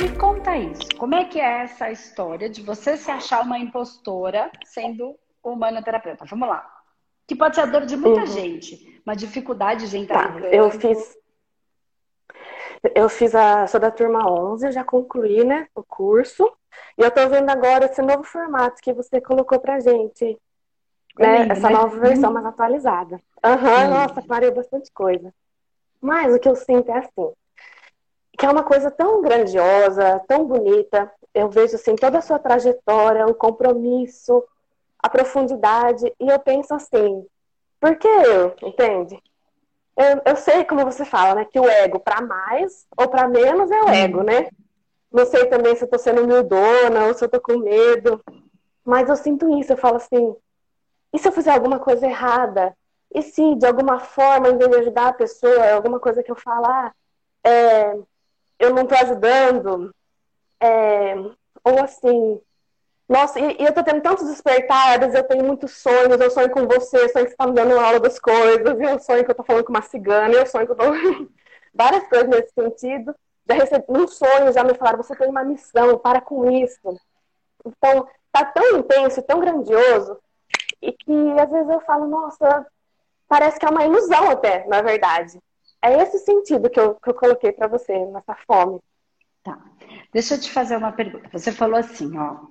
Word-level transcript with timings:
me 0.00 0.16
conta 0.16 0.56
isso. 0.56 0.88
Como 0.98 1.14
é 1.14 1.24
que 1.26 1.38
é 1.38 1.62
essa 1.62 1.90
história 1.90 2.48
de 2.48 2.62
você 2.62 2.96
se 2.96 3.10
achar 3.10 3.42
uma 3.42 3.58
impostora 3.58 4.50
sendo 4.64 5.14
humanoterapeuta? 5.44 6.24
Vamos 6.24 6.48
lá. 6.48 6.66
Que 7.26 7.36
pode 7.36 7.54
ser 7.54 7.62
a 7.62 7.66
dor 7.66 7.84
de 7.84 7.96
muita 7.96 8.20
uhum. 8.20 8.26
gente, 8.26 9.02
uma 9.04 9.14
dificuldade 9.14 9.90
de 9.90 9.98
entrar 9.98 10.32
tá, 10.32 10.40
Eu 10.48 10.70
fiz. 10.70 11.18
Eu 12.94 13.08
fiz 13.10 13.34
a. 13.34 13.66
Sou 13.66 13.78
da 13.78 13.90
turma 13.90 14.26
11, 14.26 14.72
já 14.72 14.82
concluí, 14.82 15.44
né? 15.44 15.68
O 15.74 15.82
curso. 15.82 16.50
E 16.96 17.02
eu 17.02 17.10
tô 17.10 17.28
vendo 17.28 17.50
agora 17.50 17.84
esse 17.84 18.00
novo 18.00 18.24
formato 18.24 18.80
que 18.80 18.94
você 18.94 19.20
colocou 19.20 19.60
pra 19.60 19.80
gente. 19.80 20.38
Né? 21.18 21.42
Lindo, 21.42 21.52
Essa 21.52 21.68
né? 21.68 21.74
nova 21.74 21.98
versão 21.98 22.32
mais 22.32 22.46
atualizada. 22.46 23.20
Aham, 23.44 23.84
uhum, 23.84 23.90
nossa, 23.90 24.22
parei 24.22 24.50
bastante 24.50 24.90
coisa. 24.92 25.32
Mas 26.00 26.34
o 26.34 26.38
que 26.38 26.48
eu 26.48 26.56
sinto 26.56 26.90
é 26.90 26.98
assim 26.98 27.34
que 28.40 28.46
é 28.46 28.50
uma 28.50 28.62
coisa 28.62 28.90
tão 28.90 29.20
grandiosa, 29.20 30.18
tão 30.26 30.46
bonita. 30.46 31.12
Eu 31.34 31.50
vejo 31.50 31.74
assim 31.74 31.94
toda 31.94 32.18
a 32.18 32.22
sua 32.22 32.38
trajetória, 32.38 33.26
o 33.26 33.34
compromisso, 33.34 34.42
a 34.98 35.10
profundidade, 35.10 36.10
e 36.18 36.26
eu 36.26 36.38
penso 36.38 36.72
assim, 36.72 37.26
por 37.78 37.96
que 37.96 38.08
eu, 38.08 38.54
entende? 38.62 39.22
Eu, 39.94 40.22
eu 40.24 40.36
sei, 40.36 40.64
como 40.64 40.86
você 40.86 41.04
fala, 41.04 41.34
né, 41.34 41.44
que 41.44 41.60
o 41.60 41.68
ego, 41.68 42.00
para 42.00 42.22
mais 42.22 42.86
ou 42.96 43.08
para 43.08 43.28
menos, 43.28 43.70
é 43.70 43.82
o 43.82 43.88
ego, 43.90 44.22
né? 44.22 44.48
Não 45.12 45.26
sei 45.26 45.44
também 45.44 45.76
se 45.76 45.84
eu 45.84 45.88
tô 45.88 45.98
sendo 45.98 46.22
humildona 46.22 47.08
ou 47.08 47.14
se 47.14 47.22
eu 47.22 47.28
tô 47.28 47.42
com 47.42 47.58
medo, 47.58 48.24
mas 48.82 49.10
eu 49.10 49.16
sinto 49.16 49.60
isso, 49.60 49.74
eu 49.74 49.76
falo 49.76 49.96
assim, 49.96 50.34
e 51.12 51.18
se 51.18 51.28
eu 51.28 51.32
fizer 51.32 51.52
alguma 51.52 51.78
coisa 51.78 52.06
errada? 52.06 52.74
E 53.14 53.20
se, 53.20 53.54
de 53.56 53.66
alguma 53.66 53.98
forma, 53.98 54.48
em 54.48 54.56
vez 54.56 54.70
de 54.70 54.76
ajudar 54.78 55.08
a 55.08 55.12
pessoa, 55.12 55.72
alguma 55.74 56.00
coisa 56.00 56.22
que 56.22 56.30
eu 56.30 56.36
falar, 56.36 56.94
é, 57.44 57.98
eu 58.60 58.74
não 58.74 58.82
estou 58.82 58.98
ajudando, 58.98 59.94
é, 60.60 61.14
ou 61.64 61.82
assim, 61.82 62.40
nossa, 63.08 63.40
e, 63.40 63.56
e 63.58 63.64
eu 63.64 63.72
tô 63.72 63.82
tendo 63.82 64.02
tantos 64.02 64.28
despertares, 64.28 65.14
eu 65.14 65.24
tenho 65.24 65.44
muitos 65.44 65.72
sonhos, 65.78 66.20
eu 66.20 66.30
sonho 66.30 66.50
com 66.50 66.66
você, 66.68 66.96
eu 66.96 67.08
sonho 67.08 67.24
que 67.24 67.32
você 67.32 67.36
tá 67.36 67.46
me 67.46 67.54
dando 67.54 67.76
aula 67.78 67.98
das 67.98 68.20
coisas, 68.20 68.78
eu 68.78 69.00
sonho 69.00 69.24
que 69.24 69.30
eu 69.30 69.34
tô 69.34 69.42
falando 69.42 69.64
com 69.64 69.72
uma 69.72 69.82
cigana, 69.82 70.32
eu 70.32 70.46
sonho 70.46 70.66
que 70.66 70.72
eu 70.72 70.76
tô... 70.76 70.84
Várias 71.74 72.06
coisas 72.08 72.28
nesse 72.28 72.52
sentido. 72.52 73.14
Já 73.48 73.54
recebi 73.54 73.84
um 73.88 74.06
sonho, 74.06 74.52
já 74.52 74.62
me 74.62 74.74
falaram, 74.74 75.02
você 75.02 75.14
tem 75.16 75.28
uma 75.28 75.42
missão, 75.42 75.98
para 75.98 76.20
com 76.20 76.50
isso. 76.50 76.96
Então, 77.64 78.06
tá 78.30 78.44
tão 78.44 78.78
intenso, 78.78 79.22
tão 79.22 79.40
grandioso, 79.40 80.18
e 80.80 80.92
que 80.92 81.40
às 81.40 81.50
vezes 81.50 81.68
eu 81.68 81.80
falo, 81.80 82.06
nossa, 82.06 82.66
parece 83.28 83.58
que 83.58 83.66
é 83.66 83.70
uma 83.70 83.84
ilusão 83.84 84.30
até, 84.30 84.66
na 84.66 84.82
verdade. 84.82 85.38
É 85.82 86.02
esse 86.02 86.18
sentido 86.18 86.68
que 86.68 86.78
eu, 86.78 86.94
que 86.94 87.10
eu 87.10 87.14
coloquei 87.14 87.52
para 87.52 87.66
você, 87.66 88.04
nessa 88.06 88.34
fome. 88.46 88.80
Tá. 89.42 89.58
Deixa 90.12 90.34
eu 90.34 90.40
te 90.40 90.50
fazer 90.50 90.76
uma 90.76 90.92
pergunta. 90.92 91.28
Você 91.32 91.50
falou 91.52 91.78
assim, 91.78 92.16
ó, 92.18 92.46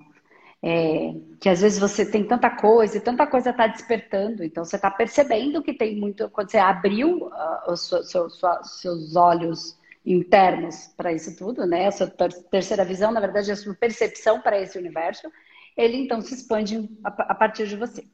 é, 0.62 1.14
que 1.40 1.48
às 1.48 1.60
vezes 1.60 1.78
você 1.78 2.04
tem 2.04 2.26
tanta 2.26 2.50
coisa 2.50 2.96
e 2.96 3.00
tanta 3.00 3.26
coisa 3.26 3.50
está 3.50 3.66
despertando, 3.66 4.44
então 4.44 4.64
você 4.64 4.76
está 4.76 4.90
percebendo 4.90 5.62
que 5.62 5.72
tem 5.72 5.96
muito. 5.96 6.28
Quando 6.30 6.50
você 6.50 6.58
abriu 6.58 7.28
uh, 7.28 7.72
os 7.72 7.88
seu, 7.88 8.02
seu, 8.04 8.28
seus 8.62 9.16
olhos 9.16 9.78
internos 10.04 10.88
para 10.96 11.12
isso 11.12 11.36
tudo, 11.36 11.66
né? 11.66 11.86
A 11.86 11.92
sua 11.92 12.08
terceira 12.50 12.84
visão, 12.84 13.12
na 13.12 13.20
verdade, 13.20 13.52
a 13.52 13.56
sua 13.56 13.74
percepção 13.74 14.40
para 14.40 14.60
esse 14.60 14.76
universo, 14.78 15.30
ele 15.76 15.96
então 15.98 16.20
se 16.20 16.34
expande 16.34 16.90
a, 17.04 17.08
a 17.08 17.34
partir 17.34 17.66
de 17.66 17.76
você. 17.76 18.04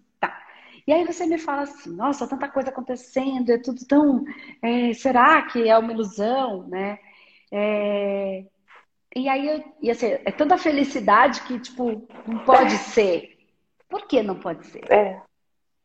E 0.86 0.92
aí 0.92 1.04
você 1.04 1.26
me 1.26 1.36
fala 1.36 1.62
assim, 1.62 1.94
nossa, 1.94 2.28
tanta 2.28 2.48
coisa 2.48 2.70
acontecendo, 2.70 3.50
é 3.50 3.58
tudo 3.58 3.84
tão. 3.86 4.24
É, 4.62 4.92
será 4.92 5.42
que 5.42 5.68
é 5.68 5.76
uma 5.76 5.92
ilusão, 5.92 6.68
né? 6.68 6.98
É, 7.50 8.44
e 9.16 9.28
aí, 9.28 9.64
e 9.80 9.90
assim, 9.90 10.06
é 10.06 10.30
tanta 10.30 10.58
felicidade 10.58 11.40
que, 11.42 11.58
tipo, 11.58 12.06
não 12.26 12.38
pode 12.44 12.76
ser. 12.76 13.36
Por 13.88 14.06
que 14.06 14.22
não 14.22 14.36
pode 14.36 14.66
ser? 14.66 14.84
É. 14.92 15.22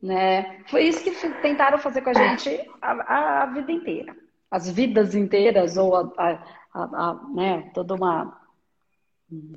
Né? 0.02 0.62
Foi 0.68 0.84
isso 0.84 1.02
que 1.02 1.10
tentaram 1.40 1.78
fazer 1.78 2.02
com 2.02 2.10
a 2.10 2.14
gente 2.14 2.70
a, 2.80 3.42
a 3.42 3.46
vida 3.46 3.72
inteira. 3.72 4.14
As 4.50 4.70
vidas 4.70 5.14
inteiras, 5.14 5.78
ou 5.78 5.96
a, 5.96 6.12
a, 6.18 6.38
a, 6.74 7.20
né, 7.34 7.70
toda 7.72 7.94
uma. 7.94 8.38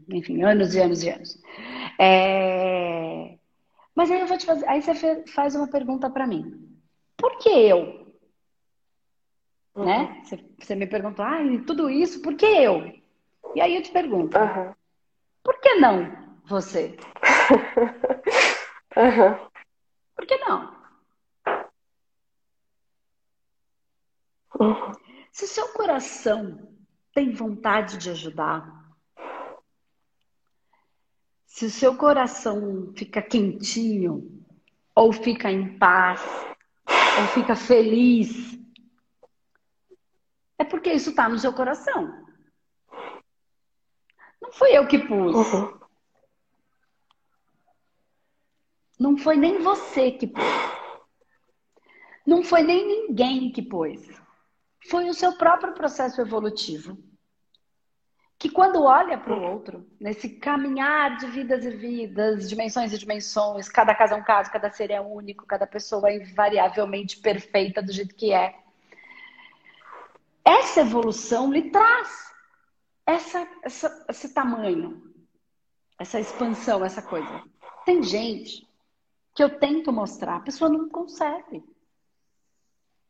Enfim, 0.09 0.41
anos 0.43 0.73
e 0.73 0.79
anos 0.79 1.03
e 1.03 1.09
anos. 1.09 1.41
É... 1.99 3.37
Mas 3.95 4.11
aí 4.11 4.19
eu 4.19 4.27
vou 4.27 4.37
te 4.37 4.45
fazer, 4.45 4.67
aí 4.67 4.81
você 4.81 5.25
faz 5.27 5.55
uma 5.55 5.67
pergunta 5.67 6.09
para 6.09 6.27
mim. 6.27 6.69
Por 7.15 7.37
que 7.37 7.49
eu? 7.49 8.13
Uhum. 9.73 9.85
Né? 9.85 10.21
Você, 10.23 10.45
você, 10.59 10.75
me 10.75 10.85
perguntou, 10.85 11.23
ah, 11.23 11.39
tudo 11.65 11.89
isso, 11.89 12.21
por 12.21 12.35
que 12.35 12.45
eu? 12.45 12.93
E 13.55 13.61
aí 13.61 13.75
eu 13.75 13.81
te 13.81 13.91
pergunto, 13.91 14.37
uhum. 14.37 14.73
por 15.41 15.59
que 15.61 15.75
não 15.75 16.39
você? 16.45 16.97
uhum. 18.97 19.49
Por 20.15 20.25
que 20.25 20.37
não? 20.37 20.75
Uhum. 24.59 24.91
Se 25.31 25.47
seu 25.47 25.67
coração 25.69 26.69
tem 27.13 27.31
vontade 27.33 27.97
de 27.97 28.09
ajudar, 28.09 28.84
se 31.55 31.67
o 31.67 31.69
seu 31.69 31.95
coração 31.95 32.91
fica 32.97 33.21
quentinho, 33.21 34.45
ou 34.93 35.13
fica 35.13 35.49
em 35.49 35.79
paz, 35.79 36.21
ou 36.85 37.27
fica 37.33 37.55
feliz, 37.55 38.59
é 40.57 40.65
porque 40.65 40.91
isso 40.91 41.11
está 41.11 41.29
no 41.29 41.39
seu 41.39 41.53
coração. 41.53 42.25
Não 44.41 44.51
fui 44.51 44.77
eu 44.77 44.85
que 44.85 44.99
pus. 44.99 45.33
Uhum. 45.33 45.79
Não 48.99 49.17
foi 49.17 49.37
nem 49.37 49.59
você 49.59 50.11
que 50.11 50.27
pôs. 50.27 50.45
Não 52.27 52.43
foi 52.43 52.63
nem 52.63 52.85
ninguém 52.85 53.49
que 53.49 53.61
pôs. 53.61 54.05
Foi 54.89 55.07
o 55.07 55.13
seu 55.13 55.37
próprio 55.37 55.73
processo 55.73 56.19
evolutivo 56.19 57.01
que 58.45 58.51
quando 58.51 58.83
olha 58.83 59.17
para 59.17 59.35
o 59.35 59.41
outro, 59.41 59.83
nesse 59.99 60.29
caminhar 60.29 61.17
de 61.17 61.25
vidas 61.25 61.65
e 61.65 61.71
vidas, 61.71 62.47
dimensões 62.47 62.93
e 62.93 62.97
dimensões, 62.99 63.67
cada 63.67 63.95
caso 63.95 64.13
é 64.13 64.17
um 64.17 64.23
caso, 64.23 64.51
cada 64.51 64.69
ser 64.69 64.91
é 64.91 65.01
único, 65.01 65.47
cada 65.47 65.65
pessoa 65.65 66.11
é 66.11 66.17
invariavelmente 66.17 67.17
perfeita 67.17 67.81
do 67.81 67.91
jeito 67.91 68.13
que 68.13 68.31
é. 68.31 68.55
Essa 70.43 70.81
evolução 70.81 71.51
lhe 71.51 71.71
traz 71.71 72.31
essa, 73.03 73.47
essa, 73.63 74.05
esse 74.09 74.31
tamanho, 74.31 75.11
essa 75.97 76.19
expansão, 76.19 76.85
essa 76.85 77.01
coisa. 77.01 77.41
Tem 77.83 78.03
gente 78.03 78.67
que 79.33 79.43
eu 79.43 79.57
tento 79.57 79.91
mostrar, 79.91 80.35
a 80.35 80.41
pessoa 80.41 80.69
não 80.69 80.87
consegue 80.87 81.63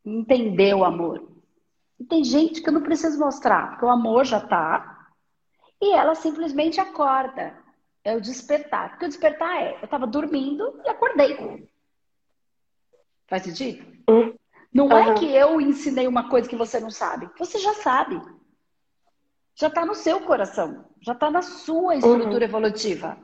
entender 0.06 0.74
o 0.74 0.86
amor. 0.86 1.30
E 2.00 2.06
tem 2.06 2.24
gente 2.24 2.62
que 2.62 2.70
eu 2.70 2.74
não 2.74 2.84
preciso 2.84 3.20
mostrar, 3.20 3.72
porque 3.72 3.84
o 3.84 3.90
amor 3.90 4.24
já 4.24 4.38
está 4.38 4.95
e 5.82 5.94
ela 5.94 6.16
simplesmente 6.16 6.80
acorda. 6.80 7.58
É 8.04 8.16
o 8.16 8.22
despertar. 8.22 8.92
Porque 8.92 9.06
o 9.06 9.10
despertar 9.10 9.62
é, 9.62 9.80
eu 9.80 9.86
estava 9.86 10.06
dormindo 10.06 10.80
e 10.86 10.90
acordei. 10.90 11.68
Faz 13.28 13.44
sentido? 13.44 13.86
Uhum. 14.10 14.36
Não 14.72 14.88
uhum. 14.88 14.98
é 14.98 15.14
que 15.16 15.26
eu 15.26 15.60
ensinei 15.60 16.08
uma 16.08 16.30
coisa 16.30 16.48
que 16.48 16.56
você 16.56 16.80
não 16.80 16.92
sabe. 16.92 17.30
Você 17.40 17.58
já 17.58 17.74
sabe. 17.74 18.22
Já 19.56 19.68
está 19.68 19.86
no 19.86 19.96
seu 19.96 20.22
coração. 20.22 20.86
Já 21.02 21.14
está 21.14 21.32
na 21.32 21.42
sua 21.42 21.96
estrutura 21.96 22.38
uhum. 22.38 22.44
evolutiva. 22.44 23.18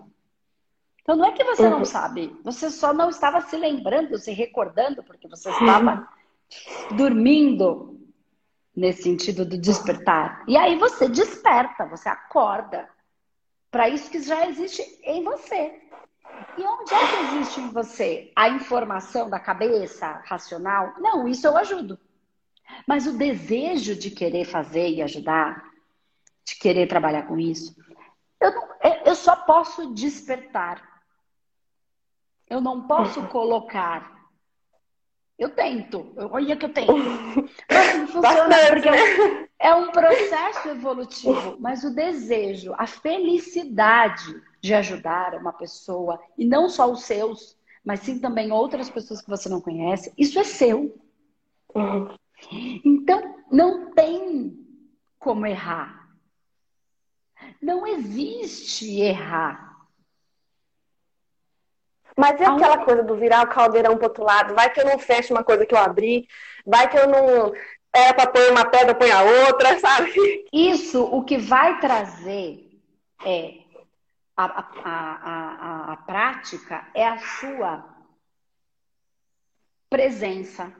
Então 1.01 1.15
não 1.15 1.25
é 1.25 1.31
que 1.31 1.43
você 1.43 1.69
não 1.69 1.79
uhum. 1.79 1.85
sabe. 1.85 2.35
Você 2.43 2.69
só 2.69 2.93
não 2.93 3.09
estava 3.09 3.41
se 3.41 3.57
lembrando, 3.57 4.17
se 4.17 4.31
recordando, 4.31 5.03
porque 5.03 5.27
você 5.27 5.49
estava 5.49 6.07
dormindo 6.95 8.00
nesse 8.75 9.03
sentido 9.03 9.45
do 9.45 9.57
despertar. 9.57 10.43
E 10.47 10.57
aí 10.57 10.77
você 10.77 11.09
desperta, 11.09 11.85
você 11.85 12.09
acorda 12.09 12.87
para 13.69 13.89
isso 13.89 14.09
que 14.09 14.21
já 14.21 14.47
existe 14.47 14.81
em 15.03 15.23
você. 15.23 15.81
E 16.57 16.61
onde 16.61 16.93
é 16.93 17.07
que 17.07 17.35
existe 17.35 17.59
em 17.61 17.69
você 17.69 18.31
a 18.35 18.49
informação 18.49 19.29
da 19.29 19.39
cabeça 19.39 20.21
racional? 20.25 20.93
Não, 20.99 21.27
isso 21.27 21.45
eu 21.45 21.57
ajudo. 21.57 21.99
Mas 22.87 23.05
o 23.05 23.17
desejo 23.17 23.95
de 23.95 24.09
querer 24.09 24.45
fazer 24.45 24.89
e 24.89 25.01
ajudar, 25.01 25.63
de 26.45 26.55
querer 26.55 26.87
trabalhar 26.87 27.23
com 27.23 27.37
isso, 27.37 27.75
eu, 28.39 28.53
não, 28.53 28.67
eu 29.05 29.15
só 29.15 29.35
posso 29.35 29.93
despertar. 29.93 30.81
Eu 32.49 32.59
não 32.59 32.87
posso 32.87 33.27
colocar 33.27 34.20
eu 35.43 35.49
tento. 35.49 36.13
Olha 36.15 36.55
que 36.55 36.65
eu 36.65 36.73
tento. 36.73 36.93
Mas 37.69 37.97
não 37.97 38.07
funciona 38.07 38.47
Bastante, 38.47 38.69
porque 38.69 38.91
né? 38.91 39.47
é 39.57 39.73
um 39.73 39.91
processo 39.91 40.69
evolutivo. 40.69 41.57
Mas 41.59 41.83
o 41.83 41.93
desejo, 41.95 42.73
a 42.77 42.85
felicidade 42.85 44.39
de 44.61 44.73
ajudar 44.75 45.33
uma 45.33 45.51
pessoa, 45.51 46.21
e 46.37 46.45
não 46.45 46.69
só 46.69 46.91
os 46.91 47.03
seus, 47.03 47.57
mas 47.83 48.01
sim 48.01 48.19
também 48.19 48.51
outras 48.51 48.89
pessoas 48.89 49.21
que 49.21 49.29
você 49.29 49.49
não 49.49 49.59
conhece, 49.59 50.13
isso 50.15 50.37
é 50.37 50.43
seu. 50.43 50.95
Uhum. 51.73 52.15
Então, 52.85 53.35
não 53.51 53.91
tem 53.91 54.55
como 55.17 55.47
errar. 55.47 56.07
Não 57.59 57.87
existe 57.87 58.99
errar. 58.99 59.70
Mas 62.17 62.39
e 62.39 62.43
aquela 62.43 62.83
coisa 62.83 63.03
do 63.03 63.15
virar 63.15 63.43
o 63.43 63.49
caldeirão 63.49 63.95
pro 63.95 64.07
outro 64.07 64.23
lado? 64.23 64.53
Vai 64.53 64.69
que 64.69 64.79
eu 64.79 64.85
não 64.85 64.99
fecho 64.99 65.33
uma 65.33 65.43
coisa 65.43 65.65
que 65.65 65.73
eu 65.73 65.79
abri, 65.79 66.27
vai 66.65 66.89
que 66.89 66.97
eu 66.97 67.07
não. 67.07 67.53
Era 67.93 68.13
para 68.13 68.27
pôr 68.27 68.51
uma 68.51 68.65
pedra, 68.65 68.95
põe 68.95 69.11
a 69.11 69.21
outra, 69.21 69.77
sabe? 69.79 70.45
Isso, 70.51 71.03
o 71.03 71.23
que 71.23 71.37
vai 71.37 71.79
trazer 71.79 72.69
é 73.25 73.59
a, 74.35 74.45
a, 74.45 74.61
a, 74.85 75.93
a, 75.93 75.97
prática 75.97 76.87
é 76.93 77.07
a 77.07 77.17
sua 77.17 77.85
presença. 79.89 80.73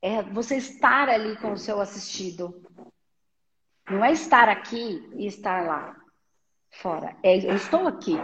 É 0.00 0.22
você 0.22 0.56
estar 0.56 1.08
ali 1.08 1.36
com 1.36 1.52
o 1.52 1.58
seu 1.58 1.80
assistido. 1.80 2.62
Não 3.88 4.04
é 4.04 4.12
estar 4.12 4.48
aqui 4.48 5.10
e 5.14 5.26
estar 5.26 5.66
lá 5.66 6.03
fora. 6.74 7.16
É, 7.22 7.36
eu 7.36 7.54
estou 7.54 7.86
aqui. 7.86 8.16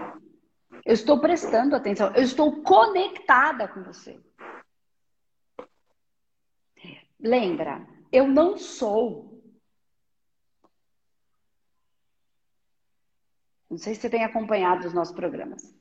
Eu 0.85 0.94
estou 0.94 1.20
prestando 1.20 1.76
atenção. 1.76 2.12
Eu 2.14 2.23
estou 2.23 2.62
conectada 2.62 3.69
com 3.69 3.82
você. 3.82 4.19
Lembra, 7.19 7.87
eu 8.11 8.26
não 8.26 8.56
sou 8.56 9.31
Não 13.70 13.79
sei 13.79 13.94
se 13.94 14.00
você 14.00 14.11
tem 14.11 14.25
acompanhado 14.25 14.85
os 14.88 14.93
nossos 14.93 15.14
programas. 15.14 15.73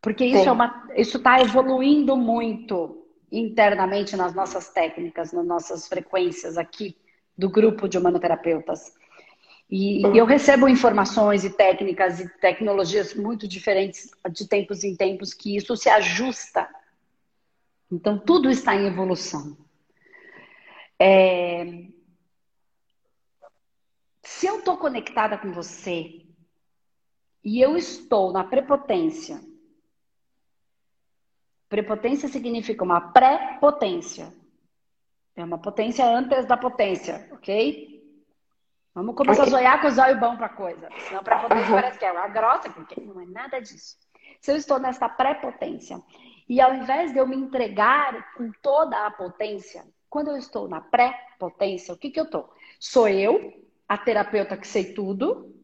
Porque 0.00 0.24
isso 0.24 0.48
é 0.48 0.52
uma, 0.52 0.88
isso 0.94 1.16
está 1.16 1.40
evoluindo 1.40 2.16
muito 2.16 3.04
internamente 3.32 4.16
nas 4.16 4.32
nossas 4.32 4.68
técnicas, 4.68 5.32
nas 5.32 5.44
nossas 5.44 5.88
frequências 5.88 6.56
aqui 6.56 6.96
do 7.36 7.50
grupo 7.50 7.88
de 7.88 7.98
humanoterapeutas. 7.98 8.94
E, 9.74 10.02
eu 10.02 10.26
recebo 10.26 10.68
informações 10.68 11.44
e 11.44 11.50
técnicas 11.50 12.20
e 12.20 12.28
tecnologias 12.28 13.14
muito 13.14 13.48
diferentes 13.48 14.10
de 14.30 14.46
tempos 14.46 14.84
em 14.84 14.94
tempos 14.94 15.32
que 15.32 15.56
isso 15.56 15.74
se 15.78 15.88
ajusta. 15.88 16.68
Então 17.90 18.18
tudo 18.18 18.50
está 18.50 18.76
em 18.76 18.86
evolução. 18.86 19.56
É... 21.00 21.86
Se 24.22 24.46
eu 24.46 24.58
estou 24.58 24.76
conectada 24.76 25.38
com 25.38 25.50
você, 25.52 26.22
e 27.42 27.58
eu 27.58 27.74
estou 27.74 28.30
na 28.30 28.44
prepotência. 28.44 29.40
Prepotência 31.66 32.28
significa 32.28 32.84
uma 32.84 33.00
pré-potência. 33.00 34.34
É 35.34 35.42
uma 35.42 35.58
potência 35.58 36.04
antes 36.04 36.44
da 36.44 36.58
potência, 36.58 37.26
ok? 37.32 37.91
Vamos 38.94 39.14
começar 39.14 39.44
okay. 39.44 39.54
a 39.54 39.58
zoiar 39.58 39.80
com 39.80 39.88
os 39.88 39.98
olhos 39.98 40.20
bons 40.20 40.36
para 40.36 40.48
coisa. 40.50 40.88
Senão 41.08 41.22
pré-potência 41.22 41.66
uhum. 41.66 41.74
parece 41.74 41.98
que 41.98 42.04
é 42.04 42.12
uma 42.12 42.28
grossa, 42.28 42.70
porque 42.70 43.00
não 43.00 43.20
é 43.20 43.26
nada 43.26 43.58
disso. 43.60 43.96
Se 44.40 44.52
eu 44.52 44.56
estou 44.56 44.78
nessa 44.78 45.08
pré-potência, 45.08 46.02
e 46.48 46.60
ao 46.60 46.74
invés 46.74 47.12
de 47.12 47.18
eu 47.18 47.26
me 47.26 47.36
entregar 47.36 48.34
com 48.34 48.50
toda 48.60 49.06
a 49.06 49.10
potência, 49.10 49.84
quando 50.10 50.28
eu 50.28 50.36
estou 50.36 50.68
na 50.68 50.80
pré-potência, 50.80 51.94
o 51.94 51.96
que, 51.96 52.10
que 52.10 52.20
eu 52.20 52.24
estou? 52.24 52.52
Sou 52.78 53.08
eu, 53.08 53.64
a 53.88 53.96
terapeuta 53.96 54.56
que 54.56 54.66
sei 54.66 54.92
tudo, 54.92 55.54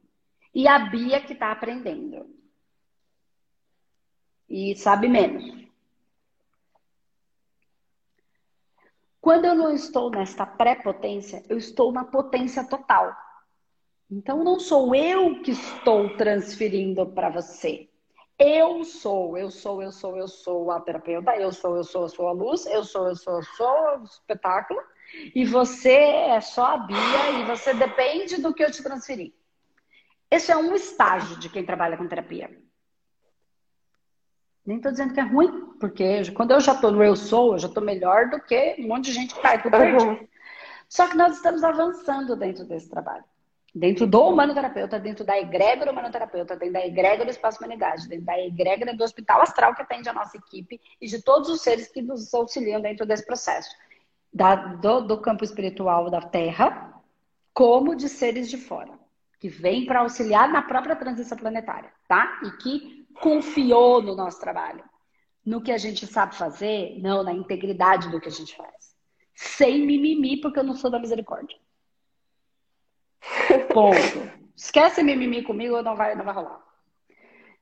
e 0.55 0.67
a 0.67 0.79
Bia 0.79 1.21
que 1.21 1.35
está 1.35 1.53
aprendendo. 1.53 2.27
E 4.49 4.75
sabe 4.77 5.07
menos. 5.09 5.68
Quando 9.21 9.47
eu 9.47 9.55
não 9.55 9.73
estou 9.73 10.11
nesta 10.11 10.47
pré-potência, 10.47 11.43
eu 11.49 11.59
estou 11.59 11.93
na 11.93 12.05
potência 12.05 12.65
total. 12.65 13.15
Então 14.11 14.43
não 14.43 14.59
sou 14.59 14.95
eu 14.95 15.43
que 15.43 15.51
estou 15.51 16.17
transferindo 16.17 17.05
para 17.07 17.29
você. 17.29 17.89
Eu 18.39 18.85
sou, 18.85 19.37
eu 19.37 19.51
sou, 19.51 19.83
eu 19.83 19.91
sou, 19.91 20.17
eu 20.17 20.29
sou 20.29 20.71
a 20.71 20.81
terapeuta, 20.81 21.37
eu 21.37 21.51
sou, 21.51 21.77
eu 21.77 21.85
sou, 21.85 22.03
eu 22.03 22.09
sou 22.09 22.29
a 22.29 22.33
luz, 22.33 22.67
eu 22.67 22.85
sou, 22.85 23.09
eu 23.09 23.17
sou, 23.17 23.37
eu 23.37 23.43
sou 23.43 23.99
o 23.99 24.05
espetáculo, 24.05 24.81
e 25.35 25.45
você 25.45 25.93
é 25.93 26.41
só 26.41 26.75
a 26.75 26.77
Bia 26.79 27.31
e 27.41 27.45
você 27.45 27.75
depende 27.75 28.41
do 28.41 28.55
que 28.55 28.63
eu 28.63 28.71
te 28.71 28.83
transferir. 28.83 29.33
Esse 30.31 30.53
é 30.53 30.57
um 30.57 30.75
estágio 30.75 31.37
de 31.39 31.49
quem 31.49 31.65
trabalha 31.65 31.97
com 31.97 32.07
terapia. 32.07 32.51
Nem 34.69 34.77
estou 34.77 34.93
dizendo 34.93 35.15
que 35.15 35.21
é 35.21 35.23
ruim, 35.23 35.71
porque 35.81 36.31
quando 36.33 36.51
eu 36.51 36.61
já 36.61 36.75
estou 36.75 36.93
no 36.93 37.03
eu 37.03 37.17
sou, 37.17 37.55
eu 37.55 37.59
já 37.59 37.69
estou 37.69 37.83
melhor 37.83 38.29
do 38.29 38.39
que 38.39 38.77
um 38.79 38.89
monte 38.89 39.07
de 39.07 39.13
gente 39.13 39.33
que 39.33 39.41
está 39.41 39.53
aí 39.53 39.97
uhum. 39.97 40.29
Só 40.87 41.09
que 41.09 41.17
nós 41.17 41.37
estamos 41.37 41.65
avançando 41.65 42.37
dentro 42.37 42.67
desse 42.67 42.87
trabalho. 42.87 43.25
Dentro 43.75 44.07
do 44.07 44.29
humanoterapeuta, 44.29 45.01
dentro 45.01 45.25
da 45.25 45.39
egrégora 45.39 45.91
humanoterapeuta, 45.91 46.55
dentro 46.55 46.75
da 46.75 46.87
egrégora 46.87 47.31
Espaço 47.31 47.57
Humanidade, 47.61 48.09
dentro 48.09 48.27
da 48.27 48.39
egrégora 48.39 48.95
do 48.95 49.03
Hospital 49.03 49.41
Astral 49.41 49.75
que 49.75 49.81
atende 49.81 50.07
a 50.11 50.13
nossa 50.13 50.37
equipe 50.37 50.79
e 51.01 51.07
de 51.07 51.23
todos 51.23 51.49
os 51.49 51.63
seres 51.63 51.89
que 51.91 52.03
nos 52.03 52.35
auxiliam 52.35 52.79
dentro 52.79 53.07
desse 53.07 53.25
processo. 53.25 53.75
Da, 54.31 54.55
do, 54.55 55.01
do 55.01 55.17
campo 55.17 55.45
espiritual 55.45 56.11
da 56.11 56.21
Terra, 56.21 56.93
como 57.55 57.97
de 57.97 58.07
seres 58.07 58.51
de 58.51 58.59
fora 58.59 58.99
que 59.41 59.49
vem 59.49 59.87
para 59.87 60.01
auxiliar 60.01 60.49
na 60.51 60.61
própria 60.61 60.97
transição 60.97 61.39
planetária, 61.39 61.91
tá? 62.07 62.41
E 62.45 62.51
que 62.63 62.98
confiou 63.21 64.03
no 64.03 64.15
nosso 64.15 64.41
trabalho, 64.41 64.85
no 65.45 65.63
que 65.63 65.73
a 65.73 65.79
gente 65.79 66.07
sabe 66.07 66.35
fazer, 66.35 66.99
não 67.01 67.23
na 67.23 67.33
integridade 67.33 68.11
do 68.11 68.21
que 68.21 68.29
a 68.29 68.33
gente 68.33 68.57
faz. 68.57 68.97
Sem 69.35 69.87
mimimi, 69.87 70.41
porque 70.41 70.59
eu 70.59 70.65
não 70.65 70.75
sou 70.75 70.91
da 70.91 70.99
misericórdia. 70.99 71.57
Ponto. 73.73 74.39
Esquece 74.57 75.03
mimimi 75.03 75.43
comigo, 75.43 75.81
não 75.83 75.95
vai, 75.95 76.15
não 76.15 76.25
vai 76.25 76.35
rolar. 76.35 76.61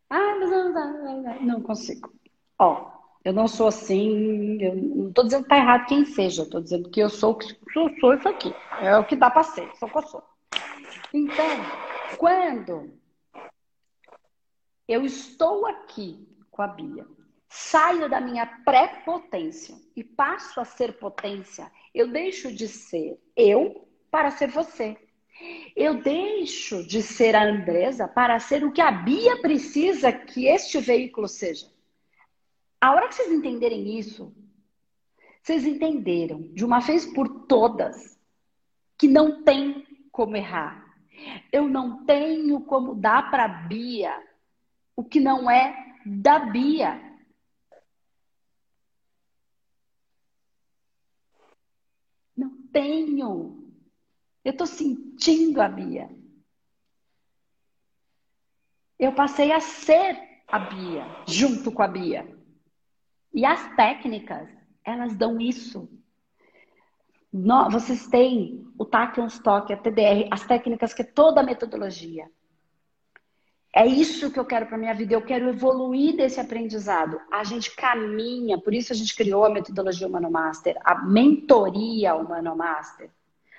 Ah, 0.09 0.37
mas 0.39 0.51
não, 0.51 0.73
não, 0.73 1.23
não, 1.23 1.43
não 1.43 1.63
consigo. 1.63 2.13
Ó, 2.59 2.91
eu 3.25 3.33
não 3.33 3.49
sou 3.49 3.67
assim, 3.67 4.63
eu 4.63 4.77
não 4.77 5.13
tô 5.13 5.25
dizendo 5.25 5.43
que 5.43 5.49
tá 5.49 5.57
errado 5.57 5.87
quem 5.87 6.05
seja, 6.05 6.43
eu 6.43 6.51
tô 6.51 6.61
dizendo 6.61 6.89
que 6.89 7.01
eu 7.01 7.11
sou 7.11 7.33
o 7.33 7.35
que 7.35 7.59
sou, 7.73 7.91
sou 8.01 8.15
isso 8.15 8.29
aqui. 8.29 8.55
É 8.81 8.97
o 8.97 9.05
que 9.05 9.17
dá 9.17 9.29
para 9.29 9.43
ser, 9.43 9.69
sou 9.77 9.89
o 9.89 9.93
que 9.93 9.99
eu 9.99 10.03
sou. 10.03 10.23
Então, 11.13 11.47
quando 12.19 12.91
eu 14.89 15.05
estou 15.05 15.67
aqui 15.67 16.27
com 16.51 16.63
a 16.63 16.69
Bia, 16.69 17.07
saio 17.49 18.09
da 18.09 18.21
minha 18.21 18.47
pré-potência 18.65 19.77
e 19.95 20.05
passo 20.05 20.61
a 20.61 20.65
ser 20.65 20.99
potência, 20.99 21.71
eu 21.95 22.09
deixo 22.09 22.53
de 22.53 22.69
ser 22.69 23.21
eu 23.35 23.89
para 24.11 24.31
ser 24.31 24.49
você. 24.49 24.97
Eu 25.75 26.03
deixo 26.03 26.83
de 26.87 27.03
ser 27.03 27.37
a 27.37 27.45
Andresa 27.45 28.09
para 28.09 28.39
ser 28.39 28.65
o 28.65 28.73
que 28.73 28.81
a 28.81 28.91
Bia 28.91 29.41
precisa 29.43 30.11
que 30.11 30.47
este 30.47 30.81
veículo 30.81 31.29
seja. 31.29 31.71
A 32.81 32.93
hora 32.93 33.09
que 33.09 33.15
vocês 33.15 33.31
entenderem 33.31 33.99
isso, 33.99 34.35
vocês 35.43 35.67
entenderam 35.67 36.41
de 36.55 36.65
uma 36.65 36.81
vez 36.81 37.05
por 37.05 37.47
todas 37.47 38.19
que 38.97 39.07
não 39.07 39.43
tem 39.43 39.87
como 40.11 40.37
errar. 40.37 40.87
Eu 41.53 41.69
não 41.69 42.05
tenho 42.05 42.61
como 42.63 42.95
dar 42.95 43.31
para 43.31 43.45
a 43.45 43.49
Bia 43.49 44.26
o 44.97 45.05
que 45.05 45.21
não 45.21 45.49
é 45.51 45.95
da 46.05 46.39
Bia. 46.39 46.99
Não 52.35 52.63
tenho. 52.73 53.71
Eu 54.43 54.53
estou 54.53 54.67
sentindo 54.67 55.61
a 55.61 55.69
Bia. 55.69 56.09
Eu 58.99 59.15
passei 59.15 59.53
a 59.53 59.61
ser 59.61 60.19
a 60.49 60.59
Bia, 60.59 61.05
junto 61.29 61.71
com 61.71 61.83
a 61.83 61.89
Bia. 61.89 62.27
E 63.35 63.45
as 63.45 63.77
técnicas, 63.77 64.49
elas 64.83 65.15
dão 65.15 65.39
isso. 65.39 65.91
Vocês 67.71 68.07
têm 68.07 68.67
o 68.79 68.85
Tachyon 68.87 69.27
Stock, 69.27 69.71
a 69.71 69.77
TDR, 69.77 70.29
as 70.31 70.47
técnicas 70.47 70.95
que 70.95 71.03
é 71.03 71.05
toda 71.05 71.43
a 71.43 71.45
metodologia. 71.45 72.31
É 73.77 73.85
isso 73.85 74.31
que 74.31 74.41
eu 74.41 74.45
quero 74.47 74.65
para 74.65 74.79
minha 74.79 74.95
vida. 74.95 75.13
Eu 75.13 75.21
quero 75.21 75.51
evoluir 75.51 76.17
desse 76.17 76.41
aprendizado. 76.41 77.21
A 77.31 77.45
gente 77.45 77.77
caminha, 77.77 78.59
por 78.59 78.73
isso 78.73 78.91
a 78.91 78.97
gente 78.97 79.15
criou 79.15 79.45
a 79.45 79.51
metodologia 79.51 80.07
Humano 80.07 80.31
Master, 80.31 80.79
a 80.83 81.05
mentoria 81.05 82.15
Humano 82.15 82.57
Master. 82.57 83.11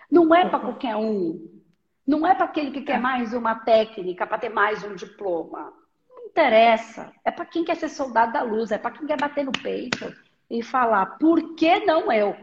Não 0.09 0.33
é 0.33 0.49
para 0.49 0.57
qualquer 0.57 0.95
um. 0.95 1.61
Não 2.05 2.25
é 2.25 2.33
para 2.33 2.45
aquele 2.45 2.71
que 2.71 2.81
quer 2.81 2.99
mais 2.99 3.31
uma 3.31 3.53
técnica, 3.53 4.25
para 4.25 4.39
ter 4.39 4.49
mais 4.49 4.83
um 4.83 4.95
diploma. 4.95 5.71
Não 6.09 6.25
interessa. 6.25 7.11
É 7.23 7.29
para 7.29 7.45
quem 7.45 7.63
quer 7.63 7.75
ser 7.75 7.89
soldado 7.89 8.33
da 8.33 8.41
luz, 8.41 8.71
é 8.71 8.79
para 8.79 8.89
quem 8.89 9.05
quer 9.05 9.21
bater 9.21 9.45
no 9.45 9.51
peito 9.51 10.11
e 10.49 10.63
falar, 10.63 11.17
por 11.19 11.53
que 11.53 11.85
não 11.85 12.11
eu? 12.11 12.35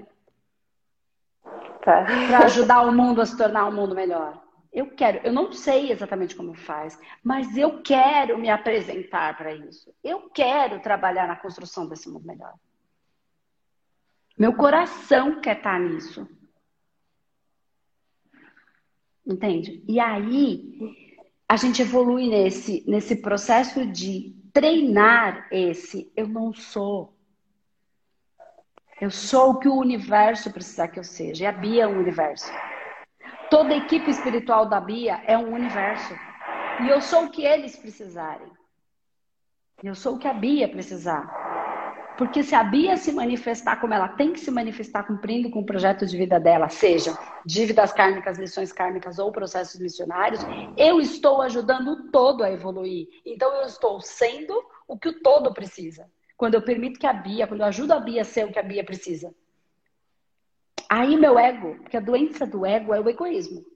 Tá. 1.82 2.04
Para 2.04 2.44
ajudar 2.44 2.82
o 2.82 2.92
mundo 2.92 3.20
a 3.20 3.26
se 3.26 3.36
tornar 3.36 3.66
um 3.66 3.72
mundo 3.72 3.96
melhor. 3.96 4.43
Eu 4.74 4.90
quero, 4.90 5.24
eu 5.24 5.32
não 5.32 5.52
sei 5.52 5.92
exatamente 5.92 6.34
como 6.34 6.52
faz, 6.52 6.98
mas 7.22 7.56
eu 7.56 7.80
quero 7.80 8.36
me 8.36 8.50
apresentar 8.50 9.36
para 9.36 9.54
isso. 9.54 9.94
Eu 10.02 10.28
quero 10.30 10.80
trabalhar 10.80 11.28
na 11.28 11.36
construção 11.36 11.88
desse 11.88 12.08
mundo 12.08 12.26
melhor. 12.26 12.54
Meu 14.36 14.52
coração 14.52 15.40
quer 15.40 15.58
estar 15.58 15.78
nisso. 15.78 16.28
Entende? 19.24 19.84
E 19.86 20.00
aí 20.00 21.14
a 21.48 21.56
gente 21.56 21.80
evolui 21.80 22.28
nesse, 22.28 22.84
nesse 22.84 23.22
processo 23.22 23.86
de 23.86 24.34
treinar 24.52 25.46
esse 25.52 26.10
eu 26.16 26.26
não 26.26 26.52
sou. 26.52 27.16
Eu 29.00 29.10
sou 29.10 29.52
o 29.52 29.58
que 29.60 29.68
o 29.68 29.76
universo 29.76 30.52
precisar 30.52 30.88
que 30.88 30.98
eu 30.98 31.04
seja. 31.04 31.44
E 31.44 31.46
a 31.46 31.52
Bia 31.52 31.84
é 31.84 31.86
um 31.86 32.00
universo. 32.00 32.50
Toda 33.54 33.72
a 33.72 33.76
equipe 33.76 34.10
espiritual 34.10 34.66
da 34.66 34.80
Bia 34.80 35.22
é 35.28 35.38
um 35.38 35.54
universo. 35.54 36.12
E 36.82 36.88
eu 36.88 37.00
sou 37.00 37.26
o 37.26 37.30
que 37.30 37.44
eles 37.44 37.76
precisarem. 37.76 38.48
Eu 39.80 39.94
sou 39.94 40.16
o 40.16 40.18
que 40.18 40.26
a 40.26 40.34
Bia 40.34 40.68
precisar. 40.68 41.22
Porque 42.18 42.42
se 42.42 42.52
a 42.56 42.64
Bia 42.64 42.96
se 42.96 43.12
manifestar 43.12 43.80
como 43.80 43.94
ela 43.94 44.08
tem 44.08 44.32
que 44.32 44.40
se 44.40 44.50
manifestar, 44.50 45.04
cumprindo 45.04 45.50
com 45.50 45.60
o 45.60 45.64
projeto 45.64 46.04
de 46.04 46.18
vida 46.18 46.40
dela, 46.40 46.68
seja 46.68 47.16
dívidas 47.46 47.92
kármicas, 47.92 48.38
lições 48.38 48.72
kármicas 48.72 49.20
ou 49.20 49.30
processos 49.30 49.80
missionários, 49.80 50.40
eu 50.76 51.00
estou 51.00 51.40
ajudando 51.40 51.92
o 51.92 52.10
todo 52.10 52.42
a 52.42 52.50
evoluir. 52.50 53.06
Então 53.24 53.54
eu 53.54 53.68
estou 53.68 54.00
sendo 54.00 54.60
o 54.88 54.98
que 54.98 55.10
o 55.10 55.22
todo 55.22 55.54
precisa. 55.54 56.10
Quando 56.36 56.54
eu 56.54 56.62
permito 56.62 56.98
que 56.98 57.06
a 57.06 57.12
Bia, 57.12 57.46
quando 57.46 57.60
eu 57.60 57.66
ajudo 57.66 57.92
a 57.92 58.00
Bia 58.00 58.22
a 58.22 58.24
ser 58.24 58.46
o 58.46 58.50
que 58.50 58.58
a 58.58 58.64
Bia 58.64 58.82
precisa. 58.82 59.32
Aí 60.94 61.16
meu 61.16 61.36
ego, 61.36 61.74
porque 61.78 61.96
a 61.96 62.00
doença 62.00 62.46
do 62.46 62.64
ego 62.64 62.94
é 62.94 63.00
o 63.00 63.08
egoísmo. 63.08 63.66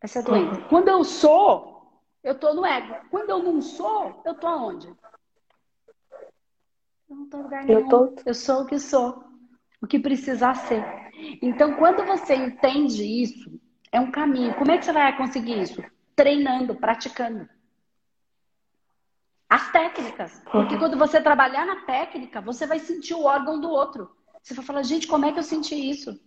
Essa 0.00 0.20
é 0.20 0.22
a 0.22 0.24
doença. 0.24 0.60
Uhum. 0.60 0.68
Quando 0.68 0.86
eu 0.86 1.02
sou, 1.02 2.00
eu 2.22 2.34
estou 2.34 2.54
no 2.54 2.64
ego. 2.64 2.94
Quando 3.10 3.30
eu 3.30 3.42
não 3.42 3.60
sou, 3.60 4.22
eu 4.24 4.30
estou 4.30 4.48
aonde? 4.48 4.86
Eu 7.10 7.16
não 7.16 7.24
estou 7.24 7.40
em 7.40 7.42
lugar 7.42 7.64
nenhum. 7.64 7.80
Eu, 7.80 7.88
tô... 7.88 8.14
eu 8.24 8.34
sou 8.34 8.62
o 8.62 8.66
que 8.66 8.78
sou. 8.78 9.24
O 9.82 9.86
que 9.88 9.98
precisar 9.98 10.54
ser. 10.54 10.84
Então, 11.42 11.74
quando 11.74 12.06
você 12.06 12.36
entende 12.36 13.02
isso, 13.02 13.60
é 13.90 13.98
um 13.98 14.12
caminho. 14.12 14.54
Como 14.54 14.70
é 14.70 14.78
que 14.78 14.84
você 14.84 14.92
vai 14.92 15.16
conseguir 15.16 15.60
isso? 15.60 15.82
Treinando, 16.14 16.76
praticando. 16.76 17.48
As 19.50 19.72
técnicas. 19.72 20.40
Porque 20.52 20.74
uhum. 20.74 20.80
quando 20.80 20.96
você 20.96 21.20
trabalhar 21.20 21.66
na 21.66 21.84
técnica, 21.84 22.40
você 22.40 22.64
vai 22.64 22.78
sentir 22.78 23.14
o 23.14 23.24
órgão 23.24 23.60
do 23.60 23.68
outro. 23.68 24.21
Você 24.42 24.54
vai 24.54 24.64
falar, 24.64 24.82
gente, 24.82 25.06
como 25.06 25.24
é 25.24 25.32
que 25.32 25.38
eu 25.38 25.42
senti 25.42 25.74
isso? 25.74 26.18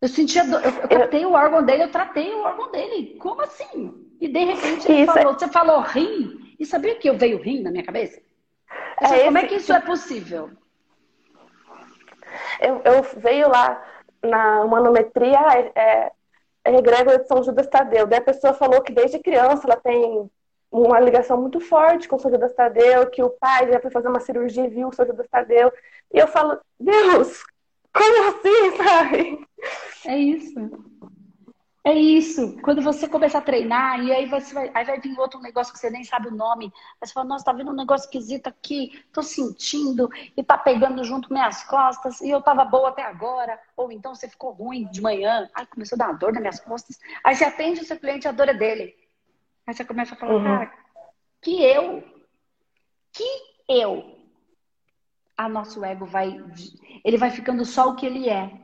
Eu 0.00 0.08
senti 0.08 0.38
a 0.38 0.44
do... 0.44 0.56
eu, 0.56 0.70
eu 0.70 0.88
captei 0.88 1.24
o 1.24 1.32
órgão 1.32 1.64
dele, 1.64 1.84
eu 1.84 1.90
tratei 1.90 2.34
o 2.34 2.42
órgão 2.42 2.70
dele. 2.70 3.16
Como 3.18 3.40
assim? 3.42 4.16
E 4.20 4.28
de 4.28 4.44
repente 4.44 4.90
ele 4.90 5.06
falou, 5.06 5.32
é... 5.32 5.38
você 5.38 5.48
falou 5.48 5.80
rim. 5.80 6.54
E 6.58 6.64
sabia 6.64 6.94
que 6.96 7.08
eu 7.08 7.18
veio 7.18 7.42
rim 7.42 7.62
na 7.62 7.70
minha 7.70 7.84
cabeça? 7.84 8.20
É 9.00 9.24
como 9.24 9.38
é 9.38 9.46
que 9.46 9.56
isso 9.56 9.72
é 9.72 9.80
possível? 9.80 10.50
Eu, 12.60 12.80
eu 12.84 13.02
veio 13.18 13.48
lá 13.48 13.82
na 14.22 14.66
manometria, 14.66 15.38
é, 15.74 16.12
é 16.64 16.76
egrégora 16.76 17.18
de 17.18 17.28
São 17.28 17.42
Judas 17.42 17.66
Tadeu. 17.66 18.06
Daí 18.06 18.20
a 18.20 18.24
pessoa 18.24 18.54
falou 18.54 18.80
que 18.82 18.92
desde 18.92 19.18
criança 19.18 19.66
ela 19.66 19.76
tem 19.76 20.30
uma 20.80 20.98
ligação 20.98 21.40
muito 21.40 21.60
forte 21.60 22.08
com 22.08 22.16
o 22.16 22.18
São 22.18 22.30
Judas 22.30 22.52
Tadeu, 22.52 23.08
que 23.08 23.22
o 23.22 23.30
pai 23.30 23.70
já 23.70 23.80
foi 23.80 23.90
fazer 23.90 24.08
uma 24.08 24.18
cirurgia 24.18 24.64
e 24.64 24.68
viu 24.68 24.88
o 24.88 24.92
São 24.92 25.06
Judas 25.06 25.28
Tadeu. 25.28 25.72
E 26.12 26.18
eu 26.18 26.26
falo, 26.26 26.58
Deus, 26.80 27.44
como 27.92 28.28
assim, 28.28 28.76
sabe? 28.76 29.48
É 30.06 30.18
isso. 30.18 30.94
É 31.86 31.92
isso. 31.92 32.56
Quando 32.62 32.82
você 32.82 33.06
começa 33.06 33.38
a 33.38 33.42
treinar, 33.42 34.02
e 34.02 34.10
aí, 34.10 34.26
você 34.26 34.52
vai, 34.52 34.70
aí 34.74 34.84
vai 34.84 34.98
vir 34.98 35.16
outro 35.18 35.38
negócio 35.40 35.72
que 35.72 35.78
você 35.78 35.90
nem 35.90 36.02
sabe 36.02 36.28
o 36.28 36.34
nome. 36.34 36.72
Aí 37.00 37.06
você 37.06 37.12
fala, 37.12 37.26
nossa, 37.26 37.44
tá 37.44 37.52
vendo 37.52 37.70
um 37.70 37.76
negócio 37.76 38.06
esquisito 38.06 38.48
aqui, 38.48 39.04
tô 39.12 39.22
sentindo, 39.22 40.08
e 40.36 40.42
tá 40.42 40.58
pegando 40.58 41.04
junto 41.04 41.32
minhas 41.32 41.62
costas, 41.64 42.20
e 42.20 42.30
eu 42.30 42.40
tava 42.42 42.64
boa 42.64 42.88
até 42.88 43.02
agora. 43.02 43.60
Ou 43.76 43.92
então 43.92 44.14
você 44.14 44.28
ficou 44.28 44.50
ruim 44.50 44.88
de 44.90 45.00
manhã, 45.00 45.48
ai, 45.54 45.66
começou 45.66 45.94
a 45.96 45.98
dar 45.98 46.08
uma 46.08 46.18
dor 46.18 46.32
nas 46.32 46.40
minhas 46.40 46.60
costas. 46.60 46.98
Aí 47.22 47.36
você 47.36 47.44
atende 47.44 47.82
o 47.82 47.84
seu 47.84 47.98
cliente, 47.98 48.26
a 48.26 48.32
dor 48.32 48.48
é 48.48 48.54
dele. 48.54 49.03
Aí 49.66 49.74
você 49.74 49.84
começa 49.84 50.14
a 50.14 50.18
falar, 50.18 50.34
uhum. 50.34 50.44
cara, 50.44 50.72
que 51.40 51.62
eu, 51.62 52.04
que 53.12 53.24
eu. 53.68 54.14
A 55.36 55.48
nosso 55.48 55.84
ego 55.84 56.06
vai, 56.06 56.40
ele 57.04 57.16
vai 57.16 57.30
ficando 57.30 57.64
só 57.64 57.88
o 57.88 57.96
que 57.96 58.06
ele 58.06 58.28
é. 58.28 58.60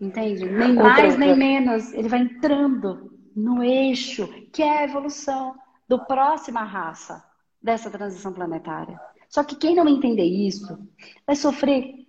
Entende? 0.00 0.44
Nem 0.44 0.74
mais, 0.74 1.16
nem 1.16 1.36
menos. 1.36 1.92
Ele 1.92 2.08
vai 2.08 2.20
entrando 2.20 3.12
no 3.34 3.62
eixo, 3.62 4.26
que 4.52 4.62
é 4.62 4.78
a 4.78 4.84
evolução 4.84 5.54
do 5.88 6.04
próxima 6.04 6.64
raça 6.64 7.24
dessa 7.62 7.90
transição 7.90 8.32
planetária. 8.32 8.98
Só 9.28 9.42
que 9.44 9.56
quem 9.56 9.74
não 9.74 9.88
entender 9.88 10.24
isso 10.24 10.78
vai 11.26 11.36
sofrer 11.36 12.06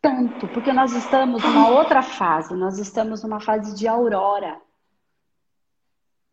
tanto, 0.00 0.48
porque 0.48 0.72
nós 0.72 0.92
estamos 0.92 1.42
numa 1.42 1.70
outra 1.70 2.02
fase, 2.02 2.54
nós 2.54 2.78
estamos 2.78 3.22
numa 3.22 3.40
fase 3.40 3.74
de 3.76 3.86
aurora. 3.86 4.60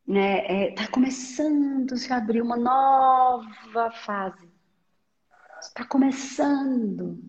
Né? 0.09 0.69
É, 0.69 0.71
tá 0.71 0.87
começando 0.87 1.93
a 1.93 1.95
se 1.95 2.11
abrir 2.11 2.41
uma 2.41 2.57
nova 2.57 3.91
fase. 3.91 4.49
Está 5.61 5.85
começando. 5.85 7.19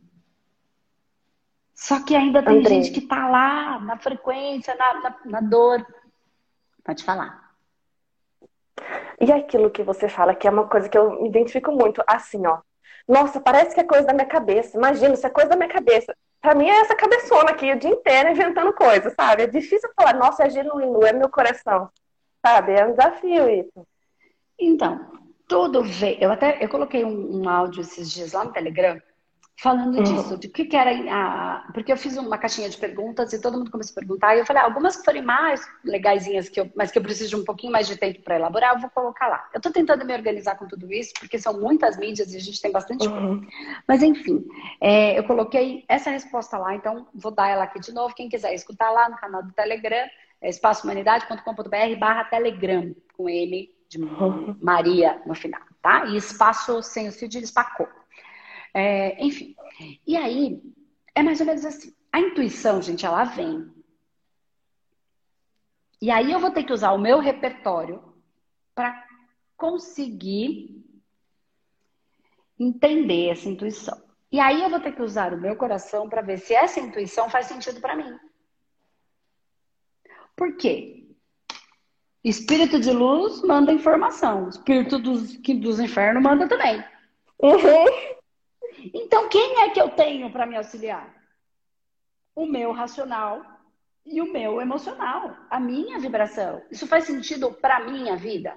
Só 1.75 2.03
que 2.03 2.17
ainda 2.17 2.43
tem 2.43 2.61
André. 2.61 2.77
gente 2.77 2.91
que 2.91 3.03
tá 3.03 3.29
lá 3.29 3.79
na 3.81 3.99
frequência, 3.99 4.75
na, 4.77 4.95
na, 5.03 5.17
na 5.27 5.41
dor. 5.43 5.87
Pode 6.83 7.05
falar. 7.05 7.51
E 9.21 9.31
aquilo 9.31 9.71
que 9.71 9.83
você 9.83 10.09
fala, 10.09 10.35
que 10.35 10.49
é 10.49 10.51
uma 10.51 10.67
coisa 10.67 10.89
que 10.89 10.97
eu 10.97 11.21
me 11.21 11.29
identifico 11.29 11.71
muito, 11.73 12.03
assim, 12.07 12.47
ó. 12.47 12.61
Nossa, 13.07 13.43
parece 13.43 13.75
que 13.75 13.81
é 13.81 13.85
coisa 13.85 14.07
da 14.07 14.15
minha 14.15 14.27
cabeça. 14.27 14.79
Imagina, 14.79 15.13
isso 15.13 15.27
é 15.27 15.31
coisa 15.31 15.51
da 15.51 15.57
minha 15.57 15.69
cabeça. 15.69 16.17
Pra 16.41 16.55
mim 16.55 16.67
é 16.67 16.81
essa 16.81 16.95
cabeçona 16.95 17.51
aqui 17.51 17.71
o 17.71 17.79
dia 17.79 17.91
inteiro 17.91 18.31
inventando 18.31 18.73
coisas, 18.73 19.13
sabe? 19.13 19.43
É 19.43 19.47
difícil 19.47 19.91
falar, 19.95 20.15
nossa, 20.15 20.45
é 20.45 20.49
genuíno, 20.49 21.05
é 21.05 21.13
meu 21.13 21.29
coração. 21.29 21.91
Sabe? 22.45 22.73
É 22.73 22.87
um 22.87 22.91
desafio 22.91 23.49
isso. 23.49 23.87
Então, 24.59 25.11
tudo 25.47 25.83
veio. 25.83 26.19
Eu 26.21 26.33
até 26.33 26.63
eu 26.63 26.69
coloquei 26.69 27.05
um, 27.05 27.43
um 27.43 27.49
áudio 27.49 27.81
esses 27.81 28.11
dias 28.11 28.33
lá 28.33 28.45
no 28.45 28.53
Telegram 28.53 29.01
falando 29.61 29.99
uhum. 29.99 30.03
disso, 30.03 30.39
de 30.39 30.47
o 30.47 30.51
que, 30.51 30.65
que 30.65 30.77
era 30.77 30.91
a. 30.91 31.71
Porque 31.75 31.93
eu 31.93 31.97
fiz 31.97 32.17
uma 32.17 32.39
caixinha 32.39 32.69
de 32.69 32.79
perguntas 32.79 33.33
e 33.33 33.41
todo 33.41 33.59
mundo 33.59 33.71
começou 33.71 33.93
a 33.93 34.01
perguntar. 34.01 34.35
E 34.35 34.39
eu 34.41 34.47
falei, 34.47 34.63
ah, 34.63 34.65
algumas 34.65 34.97
que 34.97 35.05
forem 35.05 35.23
mais 35.23 35.61
legaisinhas, 35.85 36.49
que 36.49 36.61
eu, 36.61 36.71
mas 36.75 36.91
que 36.91 36.99
eu 36.99 37.03
preciso 37.03 37.31
de 37.31 37.37
um 37.37 37.45
pouquinho 37.45 37.73
mais 37.73 37.87
de 37.87 37.97
tempo 37.97 38.23
para 38.23 38.37
elaborar, 38.37 38.75
eu 38.75 38.81
vou 38.81 38.91
colocar 38.91 39.29
lá. 39.29 39.49
Eu 39.53 39.59
estou 39.59 39.71
tentando 39.71 40.05
me 40.05 40.15
organizar 40.15 40.57
com 40.57 40.67
tudo 40.67 40.91
isso, 40.91 41.13
porque 41.21 41.39
são 41.39 41.61
muitas 41.61 41.99
mídias 41.99 42.33
e 42.33 42.39
a 42.39 42.41
gente 42.41 42.61
tem 42.61 42.73
bastante 42.73 43.07
uhum. 43.07 43.47
Mas 43.87 44.03
enfim, 44.03 44.47
é, 44.81 45.19
eu 45.19 45.25
coloquei 45.25 45.85
essa 45.89 46.11
resposta 46.11 46.57
lá, 46.57 46.75
então 46.75 47.07
vou 47.15 47.31
dar 47.31 47.49
ela 47.49 47.65
aqui 47.65 47.81
de 47.81 47.93
novo. 47.93 48.15
Quem 48.15 48.31
quiser 48.31 48.55
escutar 48.55 48.91
lá 48.91 49.11
no 49.11 49.17
canal 49.17 49.43
do 49.43 49.53
Telegram, 49.53 50.09
é 50.41 50.49
espaçohumanidade.com.br 50.49 51.99
barra 51.99 52.25
Telegram, 52.25 52.95
com 53.17 53.29
M 53.29 53.71
de. 53.89 53.99
Maria 54.61 55.21
no 55.27 55.35
final, 55.35 55.61
tá? 55.83 56.07
E 56.07 56.17
espaço 56.17 56.83
sem 56.83 57.09
o 57.09 57.13
cedilho, 57.13 57.45
espacou. 57.45 57.89
É, 58.73 59.23
enfim. 59.23 59.55
E 60.07 60.17
aí, 60.17 60.63
é 61.15 61.23
mais 61.23 61.41
ou 61.41 61.47
menos 61.47 61.65
assim. 61.65 61.95
A 62.13 62.21
intuição, 62.21 62.81
gente, 62.81 63.05
ela 63.05 63.25
vem. 63.25 63.71
E 66.01 66.11
aí 66.11 66.33
eu 66.33 66.39
vou 66.39 66.51
ter 66.51 66.65
que 66.65 66.73
usar 66.73 66.93
o 66.93 66.99
meu 66.99 67.19
repertório 67.19 68.03
para 68.75 69.07
conseguir 69.57 70.83
entender 72.59 73.29
essa 73.29 73.49
intuição. 73.49 74.01
E 74.33 74.39
aí 74.39 74.63
eu 74.63 74.71
vou 74.71 74.81
ter 74.81 74.93
que 74.93 75.03
usar 75.03 75.35
o 75.35 75.41
meu 75.41 75.57
coração 75.57 76.09
para 76.09 76.23
ver 76.23 76.39
se 76.39 76.55
essa 76.55 76.81
intuição 76.81 77.29
faz 77.29 77.47
sentido 77.47 77.81
para 77.81 77.97
mim. 77.97 78.19
Por 80.41 80.57
quê? 80.57 81.07
Espírito 82.25 82.81
de 82.81 82.91
luz 82.91 83.43
manda 83.43 83.75
informação. 83.75 84.49
Espírito 84.49 84.99
dos, 84.99 85.37
dos 85.37 85.79
infernos 85.79 86.23
manda 86.23 86.49
também. 86.49 86.83
Uhum. 87.39 87.85
Então, 88.95 89.29
quem 89.29 89.61
é 89.61 89.69
que 89.69 89.79
eu 89.79 89.91
tenho 89.91 90.33
para 90.33 90.47
me 90.47 90.57
auxiliar? 90.57 91.15
O 92.35 92.47
meu 92.47 92.73
racional 92.73 93.45
e 94.07 94.23
o 94.23 94.33
meu 94.33 94.63
emocional, 94.63 95.37
a 95.51 95.61
minha 95.61 95.99
vibração. 95.99 96.63
Isso 96.71 96.87
faz 96.87 97.05
sentido 97.05 97.53
para 97.53 97.77
a 97.77 97.85
minha 97.85 98.17
vida? 98.17 98.57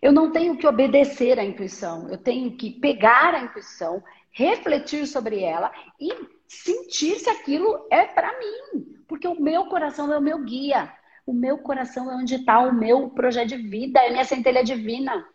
Eu 0.00 0.12
não 0.12 0.30
tenho 0.30 0.56
que 0.56 0.66
obedecer 0.66 1.40
à 1.40 1.44
intuição, 1.44 2.08
eu 2.08 2.18
tenho 2.18 2.56
que 2.56 2.78
pegar 2.78 3.34
a 3.34 3.42
intuição, 3.42 4.00
refletir 4.30 5.08
sobre 5.08 5.42
ela 5.42 5.72
e 5.98 6.08
sentir 6.46 7.18
se 7.18 7.28
aquilo 7.28 7.88
é 7.90 8.06
para 8.06 8.38
mim, 8.38 8.99
porque 9.10 9.28
o 9.28 9.38
meu 9.38 9.66
coração 9.66 10.10
é 10.10 10.16
o 10.16 10.22
meu 10.22 10.38
guia, 10.42 10.90
o 11.26 11.34
meu 11.34 11.58
coração 11.58 12.10
é 12.10 12.14
onde 12.14 12.36
está 12.36 12.60
o 12.60 12.72
meu 12.72 13.10
projeto 13.10 13.48
de 13.48 13.58
vida, 13.58 14.00
é 14.00 14.08
a 14.08 14.10
minha 14.12 14.24
centelha 14.24 14.64
divina. 14.64 15.26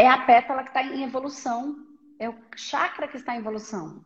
é 0.00 0.08
a 0.08 0.18
pétala 0.24 0.62
que 0.62 0.70
está 0.70 0.82
em 0.82 1.04
evolução. 1.04 1.76
É 2.18 2.28
o 2.28 2.34
chakra 2.56 3.06
que 3.06 3.18
está 3.18 3.34
em 3.34 3.38
evolução. 3.38 4.02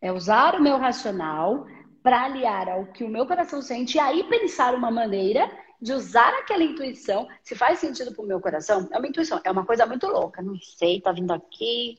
É 0.00 0.12
usar 0.12 0.54
o 0.54 0.62
meu 0.62 0.78
racional 0.78 1.66
para 2.04 2.24
aliar 2.24 2.68
ao 2.68 2.86
que 2.86 3.02
o 3.02 3.08
meu 3.08 3.26
coração 3.26 3.60
sente 3.60 3.96
e 3.96 4.00
aí 4.00 4.22
pensar 4.24 4.74
uma 4.74 4.90
maneira 4.90 5.50
de 5.80 5.92
usar 5.92 6.32
aquela 6.34 6.62
intuição. 6.62 7.28
Se 7.42 7.56
faz 7.56 7.80
sentido 7.80 8.14
para 8.14 8.24
o 8.24 8.28
meu 8.28 8.40
coração, 8.40 8.88
é 8.92 8.98
uma 8.98 9.08
intuição, 9.08 9.40
é 9.42 9.50
uma 9.50 9.66
coisa 9.66 9.84
muito 9.84 10.06
louca. 10.06 10.40
Não 10.40 10.56
sei, 10.60 11.00
tá 11.00 11.10
vindo 11.10 11.32
aqui. 11.32 11.98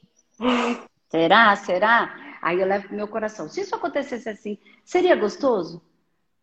Será? 1.09 1.55
Será? 1.55 2.37
Aí 2.41 2.59
eu 2.59 2.67
levo 2.67 2.87
pro 2.87 2.95
meu 2.95 3.07
coração. 3.07 3.47
Se 3.47 3.61
isso 3.61 3.75
acontecesse 3.75 4.29
assim, 4.29 4.57
seria 4.83 5.15
gostoso? 5.15 5.81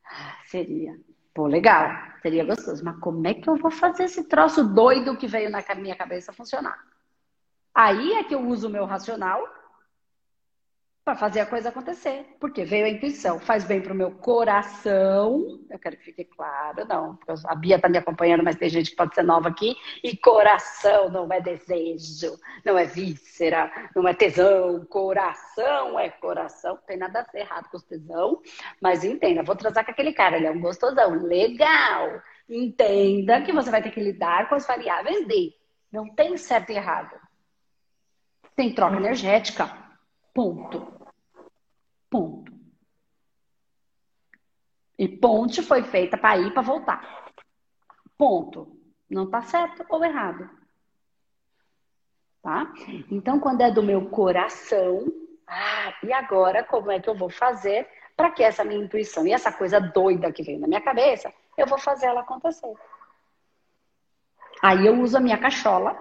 Ah, 0.04 0.36
seria. 0.44 0.98
Pô, 1.34 1.46
legal. 1.46 1.90
Seria 2.20 2.44
gostoso. 2.44 2.84
Mas 2.84 2.98
como 2.98 3.26
é 3.26 3.34
que 3.34 3.48
eu 3.48 3.56
vou 3.56 3.70
fazer 3.70 4.04
esse 4.04 4.24
troço 4.24 4.64
doido 4.64 5.16
que 5.16 5.26
veio 5.26 5.50
na 5.50 5.62
minha 5.76 5.96
cabeça 5.96 6.32
funcionar? 6.32 6.78
Aí 7.74 8.12
é 8.12 8.24
que 8.24 8.34
eu 8.34 8.46
uso 8.46 8.68
o 8.68 8.70
meu 8.70 8.84
racional 8.84 9.42
para 11.04 11.16
fazer 11.16 11.40
a 11.40 11.46
coisa 11.46 11.68
acontecer. 11.68 12.36
Porque 12.38 12.64
veio 12.64 12.86
a 12.86 12.88
intuição, 12.88 13.38
faz 13.38 13.64
bem 13.64 13.80
para 13.80 13.92
o 13.92 13.96
meu 13.96 14.12
coração. 14.12 15.60
Eu 15.68 15.78
quero 15.78 15.96
que 15.96 16.04
fique 16.04 16.24
claro, 16.24 16.86
não. 16.86 17.18
A 17.46 17.54
Bia 17.54 17.76
está 17.76 17.88
me 17.88 17.98
acompanhando, 17.98 18.44
mas 18.44 18.56
tem 18.56 18.68
gente 18.68 18.90
que 18.90 18.96
pode 18.96 19.14
ser 19.14 19.22
nova 19.22 19.48
aqui. 19.48 19.74
E 20.02 20.16
coração 20.16 21.10
não 21.10 21.32
é 21.32 21.40
desejo, 21.40 22.38
não 22.64 22.78
é 22.78 22.84
víscera, 22.84 23.70
não 23.94 24.06
é 24.06 24.14
tesão. 24.14 24.84
Coração 24.86 25.98
é 25.98 26.08
coração. 26.08 26.74
Não 26.74 26.82
tem 26.82 26.96
nada 26.96 27.26
errado 27.34 27.68
com 27.68 27.78
o 27.78 27.82
tesão. 27.82 28.40
Mas 28.80 29.02
entenda, 29.02 29.42
vou 29.42 29.56
trazer 29.56 29.84
com 29.84 29.90
aquele 29.90 30.12
cara, 30.12 30.36
ele 30.36 30.46
é 30.46 30.50
um 30.52 30.60
gostosão. 30.60 31.14
Legal. 31.24 32.22
Entenda 32.48 33.40
que 33.42 33.52
você 33.52 33.70
vai 33.70 33.82
ter 33.82 33.90
que 33.90 34.00
lidar 34.00 34.48
com 34.48 34.54
as 34.54 34.66
variáveis 34.66 35.26
de. 35.26 35.52
Não 35.90 36.08
tem 36.14 36.36
certo 36.36 36.70
e 36.70 36.76
errado. 36.76 37.20
Tem 38.54 38.72
troca 38.74 38.96
energética 38.96 39.82
Ponto. 40.32 41.10
Ponto. 42.10 42.52
E 44.98 45.08
ponte 45.08 45.62
foi 45.62 45.82
feita 45.82 46.16
para 46.16 46.38
ir 46.38 46.52
para 46.52 46.62
voltar. 46.62 47.32
Ponto. 48.16 48.76
Não 49.10 49.24
está 49.24 49.42
certo 49.42 49.84
ou 49.88 50.04
errado. 50.04 50.48
Tá? 52.42 52.72
Então, 53.10 53.38
quando 53.38 53.60
é 53.60 53.70
do 53.70 53.82
meu 53.82 54.08
coração, 54.10 55.06
ah, 55.46 55.94
e 56.02 56.12
agora 56.12 56.64
como 56.64 56.90
é 56.90 56.98
que 56.98 57.08
eu 57.08 57.14
vou 57.14 57.30
fazer 57.30 57.88
para 58.16 58.30
que 58.30 58.42
essa 58.42 58.64
minha 58.64 58.82
intuição 58.82 59.26
e 59.26 59.32
essa 59.32 59.52
coisa 59.52 59.80
doida 59.80 60.32
que 60.32 60.42
veio 60.42 60.58
na 60.58 60.66
minha 60.66 60.80
cabeça, 60.80 61.32
eu 61.56 61.66
vou 61.66 61.78
fazer 61.78 62.06
ela 62.06 62.20
acontecer. 62.20 62.72
Aí 64.62 64.86
eu 64.86 65.00
uso 65.00 65.16
a 65.16 65.20
minha 65.20 65.38
cachola 65.38 65.98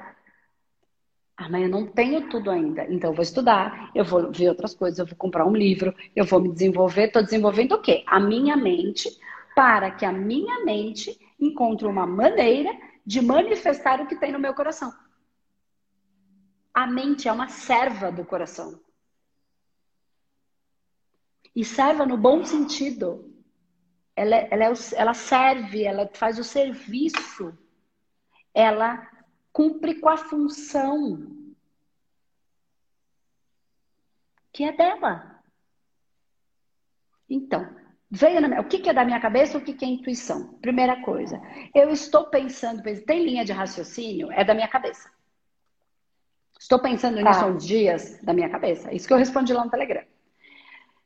ah, 1.38 1.50
mas 1.50 1.64
eu 1.64 1.70
não 1.70 1.88
tenho 1.88 2.30
tudo 2.30 2.52
ainda. 2.52 2.86
Então 2.86 3.10
eu 3.10 3.16
vou 3.16 3.24
estudar, 3.24 3.92
eu 3.96 4.06
vou 4.06 4.32
ver 4.32 4.50
outras 4.50 4.76
coisas, 4.76 5.00
eu 5.00 5.06
vou 5.06 5.16
comprar 5.16 5.46
um 5.46 5.56
livro, 5.56 5.96
eu 6.16 6.26
vou 6.26 6.40
me 6.40 6.52
desenvolver. 6.52 7.08
Estou 7.08 7.24
desenvolvendo 7.24 7.74
o 7.74 7.82
quê? 7.82 8.04
A 8.06 8.20
minha 8.20 8.56
mente, 8.56 9.10
para 9.56 9.92
que 9.92 10.06
a 10.06 10.12
minha 10.12 10.64
mente 10.64 11.20
encontre 11.40 11.88
uma 11.88 12.06
maneira 12.06 12.72
de 13.06 13.22
manifestar 13.22 14.00
o 14.02 14.08
que 14.08 14.16
tem 14.16 14.32
no 14.32 14.40
meu 14.40 14.54
coração. 14.54 14.94
A 16.74 16.88
mente 16.88 17.28
é 17.28 17.32
uma 17.32 17.48
serva 17.48 18.12
do 18.12 18.24
coração. 18.24 18.80
E 21.56 21.66
serva 21.66 22.06
no 22.06 22.16
bom 22.16 22.46
sentido. 22.46 23.30
Ela, 24.16 24.36
ela, 24.36 24.66
é, 24.66 24.74
ela 24.96 25.14
serve, 25.14 25.84
ela 25.84 26.10
faz 26.14 26.40
o 26.40 26.44
serviço. 26.44 27.58
Ela 28.54 29.11
cumpre 29.51 30.00
com 30.00 30.10
a 30.10 30.17
função 30.17 31.41
que 34.53 34.63
é 34.63 34.72
dela. 34.72 35.39
Então, 37.29 37.67
veio 38.10 38.41
na, 38.41 38.60
o 38.60 38.65
que, 38.65 38.89
é 38.89 38.93
da 38.93 39.05
minha 39.05 39.20
cabeça, 39.20 39.58
o 39.58 39.62
que, 39.62 39.74
que 39.74 39.86
é 39.86 39.88
intuição? 39.88 40.55
Primeira 40.55 41.01
coisa, 41.01 41.41
eu 41.74 41.89
estou 41.89 42.25
pensando, 42.25 42.84
tem 43.05 43.24
linha 43.24 43.46
de 43.46 43.53
raciocínio, 43.53 44.31
é 44.31 44.43
da 44.43 44.53
minha 44.53 44.67
cabeça. 44.67 45.10
Estou 46.60 46.80
pensando 46.80 47.15
tá. 47.15 47.23
nisso 47.23 47.39
há 47.39 47.47
uns 47.47 47.65
dias 47.65 48.19
da 48.21 48.34
minha 48.34 48.49
cabeça. 48.49 48.93
Isso 48.93 49.08
que 49.08 49.13
eu 49.13 49.17
respondi 49.17 49.52
lá 49.54 49.65
no 49.65 49.71
Telegram. 49.71 50.04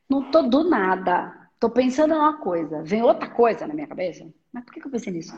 Não 0.10 0.30
tô 0.30 0.41
do 0.41 0.70
nada. 0.70 1.50
Tô 1.60 1.70
pensando 1.70 2.13
em 2.13 2.17
uma 2.17 2.38
coisa. 2.39 2.84
Vem 2.84 3.02
outra 3.02 3.30
coisa 3.30 3.65
na 3.65 3.74
minha 3.74 3.88
cabeça. 3.88 4.28
Mas 4.52 4.65
por 4.65 4.74
que, 4.74 4.82
que 4.82 4.88
eu 4.88 4.91
pensei 4.91 5.13
nisso? 5.13 5.38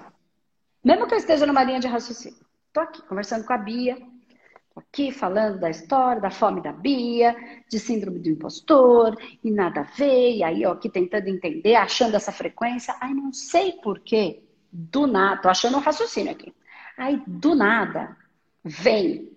Mesmo 0.84 1.05
que 1.05 1.13
eu 1.13 1.19
esteja 1.19 1.45
numa 1.45 1.63
linha 1.63 1.79
de 1.79 1.88
raciocínio. 1.88 2.46
Estou 2.77 2.89
aqui 2.89 3.01
conversando 3.07 3.43
com 3.43 3.53
a 3.53 3.57
Bia, 3.57 3.97
aqui 4.75 5.11
falando 5.11 5.59
da 5.59 5.67
história, 5.67 6.21
da 6.21 6.29
fome 6.29 6.61
da 6.61 6.71
Bia, 6.71 7.35
de 7.67 7.79
síndrome 7.79 8.19
do 8.19 8.29
impostor, 8.29 9.17
e 9.43 9.49
nada 9.49 9.79
a 9.79 9.83
ver, 9.83 10.35
e 10.35 10.43
aí, 10.43 10.63
aqui 10.63 10.87
tentando 10.87 11.27
entender, 11.27 11.73
achando 11.73 12.13
essa 12.13 12.31
frequência. 12.31 12.95
Aí 13.01 13.15
não 13.15 13.33
sei 13.33 13.71
porquê, 13.81 14.43
do 14.71 15.07
nada, 15.07 15.41
tô 15.41 15.49
achando 15.49 15.75
um 15.75 15.79
raciocínio 15.79 16.31
aqui. 16.31 16.53
Aí, 16.95 17.19
do 17.25 17.55
nada, 17.55 18.15
vem 18.63 19.35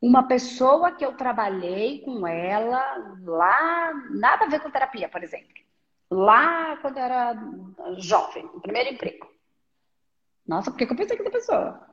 uma 0.00 0.24
pessoa 0.24 0.90
que 0.90 1.04
eu 1.04 1.12
trabalhei 1.12 2.00
com 2.00 2.26
ela 2.26 3.14
lá, 3.22 3.92
nada 4.10 4.46
a 4.46 4.48
ver 4.48 4.58
com 4.58 4.72
terapia, 4.72 5.08
por 5.08 5.22
exemplo. 5.22 5.54
Lá 6.10 6.76
quando 6.78 6.96
eu 6.96 7.04
era 7.04 7.36
jovem, 7.98 8.42
no 8.42 8.60
primeiro 8.60 8.92
emprego. 8.92 9.30
Nossa, 10.44 10.68
por 10.68 10.76
que 10.76 10.92
eu 10.92 10.96
pensei 10.96 11.16
que 11.16 11.22
da 11.22 11.30
pessoa? 11.30 11.91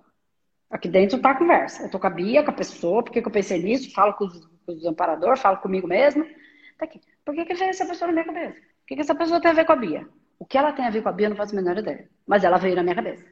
Aqui 0.69 0.87
dentro 0.87 1.19
tá 1.19 1.31
a 1.31 1.37
conversa. 1.37 1.83
Eu 1.83 1.89
tô 1.89 1.99
com 1.99 2.07
a 2.07 2.11
Bia, 2.11 2.43
com 2.43 2.51
a 2.51 2.53
pessoa, 2.53 3.03
por 3.03 3.11
que, 3.11 3.19
eu 3.19 3.31
pensei 3.31 3.61
nisso? 3.61 3.91
Falo 3.91 4.13
com 4.13 4.25
os, 4.25 4.45
com 4.65 4.73
os 4.73 4.85
amparadores, 4.85 5.41
falo 5.41 5.57
comigo 5.57 5.87
mesmo. 5.87 6.23
Tá 6.77 6.85
aqui. 6.85 7.01
Por 7.25 7.33
que, 7.33 7.45
que 7.45 7.55
veio 7.55 7.71
essa 7.71 7.85
pessoa 7.85 8.07
na 8.07 8.13
minha 8.13 8.25
cabeça? 8.25 8.59
O 8.59 8.85
que, 8.85 8.95
que 8.95 9.01
essa 9.01 9.15
pessoa 9.15 9.41
tem 9.41 9.51
a 9.51 9.53
ver 9.53 9.65
com 9.65 9.73
a 9.73 9.75
Bia? 9.75 10.07
O 10.37 10.45
que 10.45 10.57
ela 10.57 10.71
tem 10.71 10.85
a 10.85 10.89
ver 10.89 11.01
com 11.01 11.09
a 11.09 11.11
Bia, 11.11 11.25
eu 11.25 11.31
não 11.31 11.37
faço 11.37 11.53
a 11.53 11.61
menor 11.61 11.77
ideia. 11.77 12.09
Mas 12.25 12.43
ela 12.43 12.57
veio 12.57 12.75
na 12.75 12.83
minha 12.83 12.95
cabeça. 12.95 13.25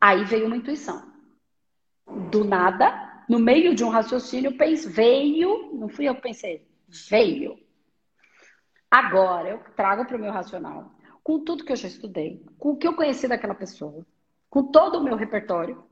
Aí 0.00 0.24
veio 0.24 0.46
uma 0.46 0.56
intuição. 0.56 1.12
Do 2.30 2.44
nada, 2.44 3.24
no 3.28 3.38
meio 3.38 3.74
de 3.74 3.84
um 3.84 3.88
raciocínio, 3.88 4.56
pense, 4.56 4.88
veio, 4.88 5.70
não 5.74 5.88
fui 5.88 6.08
eu 6.08 6.14
que 6.16 6.22
pensei, 6.22 6.66
veio. 7.08 7.56
Agora 8.90 9.48
eu 9.48 9.58
trago 9.76 10.04
para 10.04 10.16
o 10.16 10.20
meu 10.20 10.32
racional, 10.32 10.92
com 11.22 11.44
tudo 11.44 11.64
que 11.64 11.72
eu 11.72 11.76
já 11.76 11.88
estudei, 11.88 12.44
com 12.58 12.70
o 12.70 12.76
que 12.76 12.86
eu 12.86 12.94
conheci 12.94 13.26
daquela 13.28 13.54
pessoa, 13.54 14.04
com 14.52 14.64
todo 14.64 14.98
o 14.98 15.02
meu 15.02 15.16
repertório. 15.16 15.78
O 15.78 15.86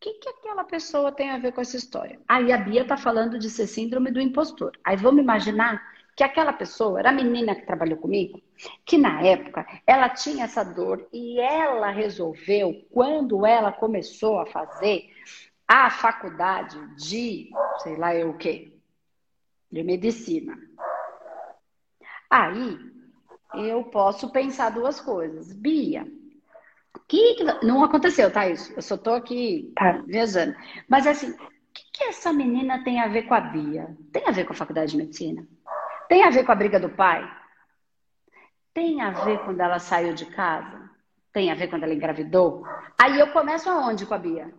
que, 0.00 0.14
que 0.14 0.28
aquela 0.28 0.64
pessoa 0.64 1.12
tem 1.12 1.30
a 1.30 1.38
ver 1.38 1.52
com 1.52 1.60
essa 1.60 1.76
história? 1.76 2.20
Aí 2.26 2.52
a 2.52 2.58
Bia 2.58 2.82
está 2.82 2.96
falando 2.96 3.38
de 3.38 3.48
ser 3.48 3.68
síndrome 3.68 4.10
do 4.10 4.20
impostor. 4.20 4.72
Aí 4.82 4.96
vamos 4.96 5.22
imaginar 5.22 5.80
que 6.16 6.24
aquela 6.24 6.52
pessoa 6.52 6.98
era 6.98 7.10
a 7.10 7.12
menina 7.12 7.54
que 7.54 7.64
trabalhou 7.64 7.96
comigo, 7.98 8.42
que 8.84 8.98
na 8.98 9.22
época 9.22 9.64
ela 9.86 10.08
tinha 10.08 10.46
essa 10.46 10.64
dor 10.64 11.06
e 11.12 11.38
ela 11.38 11.90
resolveu, 11.90 12.74
quando 12.90 13.46
ela 13.46 13.70
começou 13.70 14.40
a 14.40 14.46
fazer 14.46 15.08
a 15.68 15.88
faculdade 15.88 16.76
de, 16.96 17.50
sei 17.84 17.96
lá 17.96 18.12
eu 18.16 18.30
o 18.30 18.36
quê, 18.36 18.72
de 19.70 19.84
medicina. 19.84 20.58
Aí 22.28 22.76
eu 23.54 23.84
posso 23.84 24.32
pensar 24.32 24.70
duas 24.70 25.00
coisas. 25.00 25.52
Bia, 25.52 26.04
que 27.08 27.36
não 27.62 27.82
aconteceu, 27.84 28.30
tá? 28.30 28.48
Isso. 28.48 28.72
Eu 28.74 28.82
só 28.82 28.96
tô 28.96 29.14
aqui 29.14 29.72
tá. 29.76 30.02
viajando. 30.06 30.54
Mas 30.88 31.06
assim, 31.06 31.30
o 31.30 31.36
que, 31.72 31.82
que 31.92 32.04
essa 32.04 32.32
menina 32.32 32.82
tem 32.84 33.00
a 33.00 33.08
ver 33.08 33.22
com 33.22 33.34
a 33.34 33.40
Bia? 33.40 33.96
Tem 34.12 34.26
a 34.26 34.30
ver 34.30 34.44
com 34.44 34.52
a 34.52 34.56
faculdade 34.56 34.92
de 34.92 34.96
medicina? 34.96 35.46
Tem 36.08 36.22
a 36.22 36.30
ver 36.30 36.44
com 36.44 36.52
a 36.52 36.56
briga 36.56 36.78
do 36.78 36.88
pai? 36.90 37.28
Tem 38.72 39.00
a 39.00 39.10
ver 39.10 39.38
quando 39.44 39.60
ela 39.60 39.78
saiu 39.78 40.14
de 40.14 40.26
casa? 40.26 40.90
Tem 41.32 41.50
a 41.50 41.54
ver 41.54 41.68
quando 41.68 41.84
ela 41.84 41.94
engravidou? 41.94 42.64
Aí 42.98 43.18
eu 43.18 43.32
começo 43.32 43.68
aonde 43.68 44.06
com 44.06 44.14
a 44.14 44.18
Bia? 44.18 44.52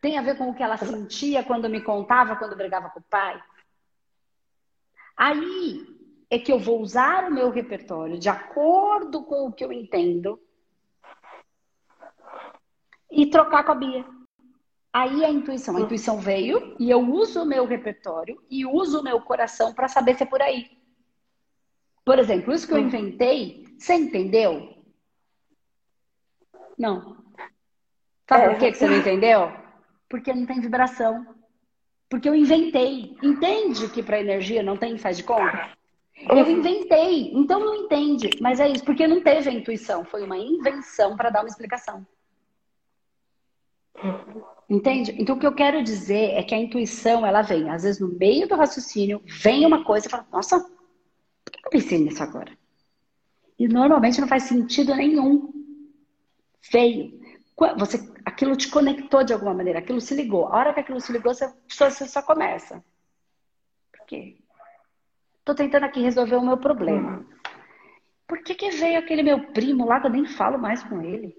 Tem 0.00 0.18
a 0.18 0.22
ver 0.22 0.36
com 0.36 0.50
o 0.50 0.54
que 0.54 0.62
ela 0.62 0.76
sentia 0.76 1.44
quando 1.44 1.68
me 1.68 1.80
contava, 1.80 2.36
quando 2.36 2.56
brigava 2.56 2.90
com 2.90 2.98
o 2.98 3.04
pai? 3.04 3.40
Aí 5.16 6.01
é 6.32 6.38
que 6.38 6.50
eu 6.50 6.58
vou 6.58 6.80
usar 6.80 7.28
o 7.28 7.30
meu 7.30 7.50
repertório 7.50 8.18
de 8.18 8.30
acordo 8.30 9.22
com 9.22 9.48
o 9.48 9.52
que 9.52 9.62
eu 9.62 9.70
entendo 9.70 10.40
e 13.10 13.26
trocar 13.26 13.62
com 13.64 13.72
a 13.72 13.74
Bia. 13.74 14.06
Aí 14.90 15.22
a 15.26 15.28
intuição. 15.28 15.76
A 15.76 15.80
intuição 15.82 16.18
veio 16.18 16.74
e 16.80 16.88
eu 16.88 17.00
uso 17.00 17.42
o 17.42 17.46
meu 17.46 17.66
repertório 17.66 18.42
e 18.50 18.64
uso 18.64 19.00
o 19.00 19.02
meu 19.02 19.20
coração 19.20 19.74
para 19.74 19.88
saber 19.88 20.14
se 20.14 20.22
é 20.22 20.26
por 20.26 20.40
aí. 20.40 20.70
Por 22.02 22.18
exemplo, 22.18 22.54
isso 22.54 22.66
que 22.66 22.72
eu 22.72 22.78
inventei, 22.78 23.66
você 23.78 23.92
entendeu? 23.92 24.82
Não. 26.78 27.22
Sabe 28.26 28.44
é. 28.44 28.48
por 28.48 28.58
que 28.58 28.72
você 28.72 28.88
não 28.88 28.96
entendeu? 28.96 29.52
Porque 30.08 30.32
não 30.32 30.46
tem 30.46 30.62
vibração. 30.62 31.26
Porque 32.08 32.26
eu 32.26 32.34
inventei. 32.34 33.18
Entende 33.22 33.90
que 33.90 34.02
para 34.02 34.18
energia 34.18 34.62
não 34.62 34.78
tem 34.78 34.96
faz 34.96 35.18
de 35.18 35.24
conta? 35.24 35.81
Eu 36.14 36.48
inventei, 36.48 37.32
então 37.32 37.58
não 37.58 37.74
entende. 37.74 38.30
Mas 38.40 38.60
é 38.60 38.68
isso, 38.68 38.84
porque 38.84 39.06
não 39.06 39.22
teve 39.22 39.48
a 39.48 39.52
intuição, 39.52 40.04
foi 40.04 40.22
uma 40.22 40.36
invenção 40.36 41.16
para 41.16 41.30
dar 41.30 41.40
uma 41.40 41.48
explicação. 41.48 42.06
Entende? 44.68 45.14
Então 45.18 45.36
o 45.36 45.38
que 45.38 45.46
eu 45.46 45.54
quero 45.54 45.82
dizer 45.82 46.30
é 46.30 46.42
que 46.42 46.54
a 46.54 46.58
intuição, 46.58 47.26
ela 47.26 47.42
vem, 47.42 47.68
às 47.68 47.82
vezes 47.82 48.00
no 48.00 48.08
meio 48.08 48.48
do 48.48 48.54
raciocínio, 48.54 49.22
vem 49.26 49.66
uma 49.66 49.84
coisa 49.84 50.06
e 50.06 50.10
fala, 50.10 50.26
nossa, 50.32 50.60
por 50.60 51.52
que 51.52 51.66
eu 51.66 51.70
pensei 51.70 51.98
nisso 51.98 52.22
agora? 52.22 52.56
E 53.58 53.68
normalmente 53.68 54.20
não 54.20 54.28
faz 54.28 54.44
sentido 54.44 54.94
nenhum. 54.94 55.52
Veio. 56.70 57.20
você, 57.78 57.98
aquilo 58.24 58.56
te 58.56 58.68
conectou 58.68 59.22
de 59.22 59.32
alguma 59.32 59.54
maneira, 59.54 59.80
aquilo 59.80 60.00
se 60.00 60.14
ligou. 60.14 60.46
A 60.46 60.56
hora 60.56 60.74
que 60.74 60.80
aquilo 60.80 61.00
se 61.00 61.12
ligou, 61.12 61.34
você, 61.34 61.52
você 61.68 62.08
só 62.08 62.22
começa. 62.22 62.82
Por 63.92 64.06
quê? 64.06 64.38
Tô 65.44 65.54
tentando 65.54 65.84
aqui 65.84 66.00
resolver 66.00 66.36
o 66.36 66.44
meu 66.44 66.56
problema. 66.56 67.24
Por 68.26 68.42
que, 68.42 68.54
que 68.54 68.70
veio 68.70 68.98
aquele 68.98 69.22
meu 69.22 69.52
primo 69.52 69.86
lá 69.86 70.00
que 70.00 70.06
eu 70.06 70.10
nem 70.10 70.24
falo 70.24 70.58
mais 70.58 70.82
com 70.82 71.02
ele? 71.02 71.36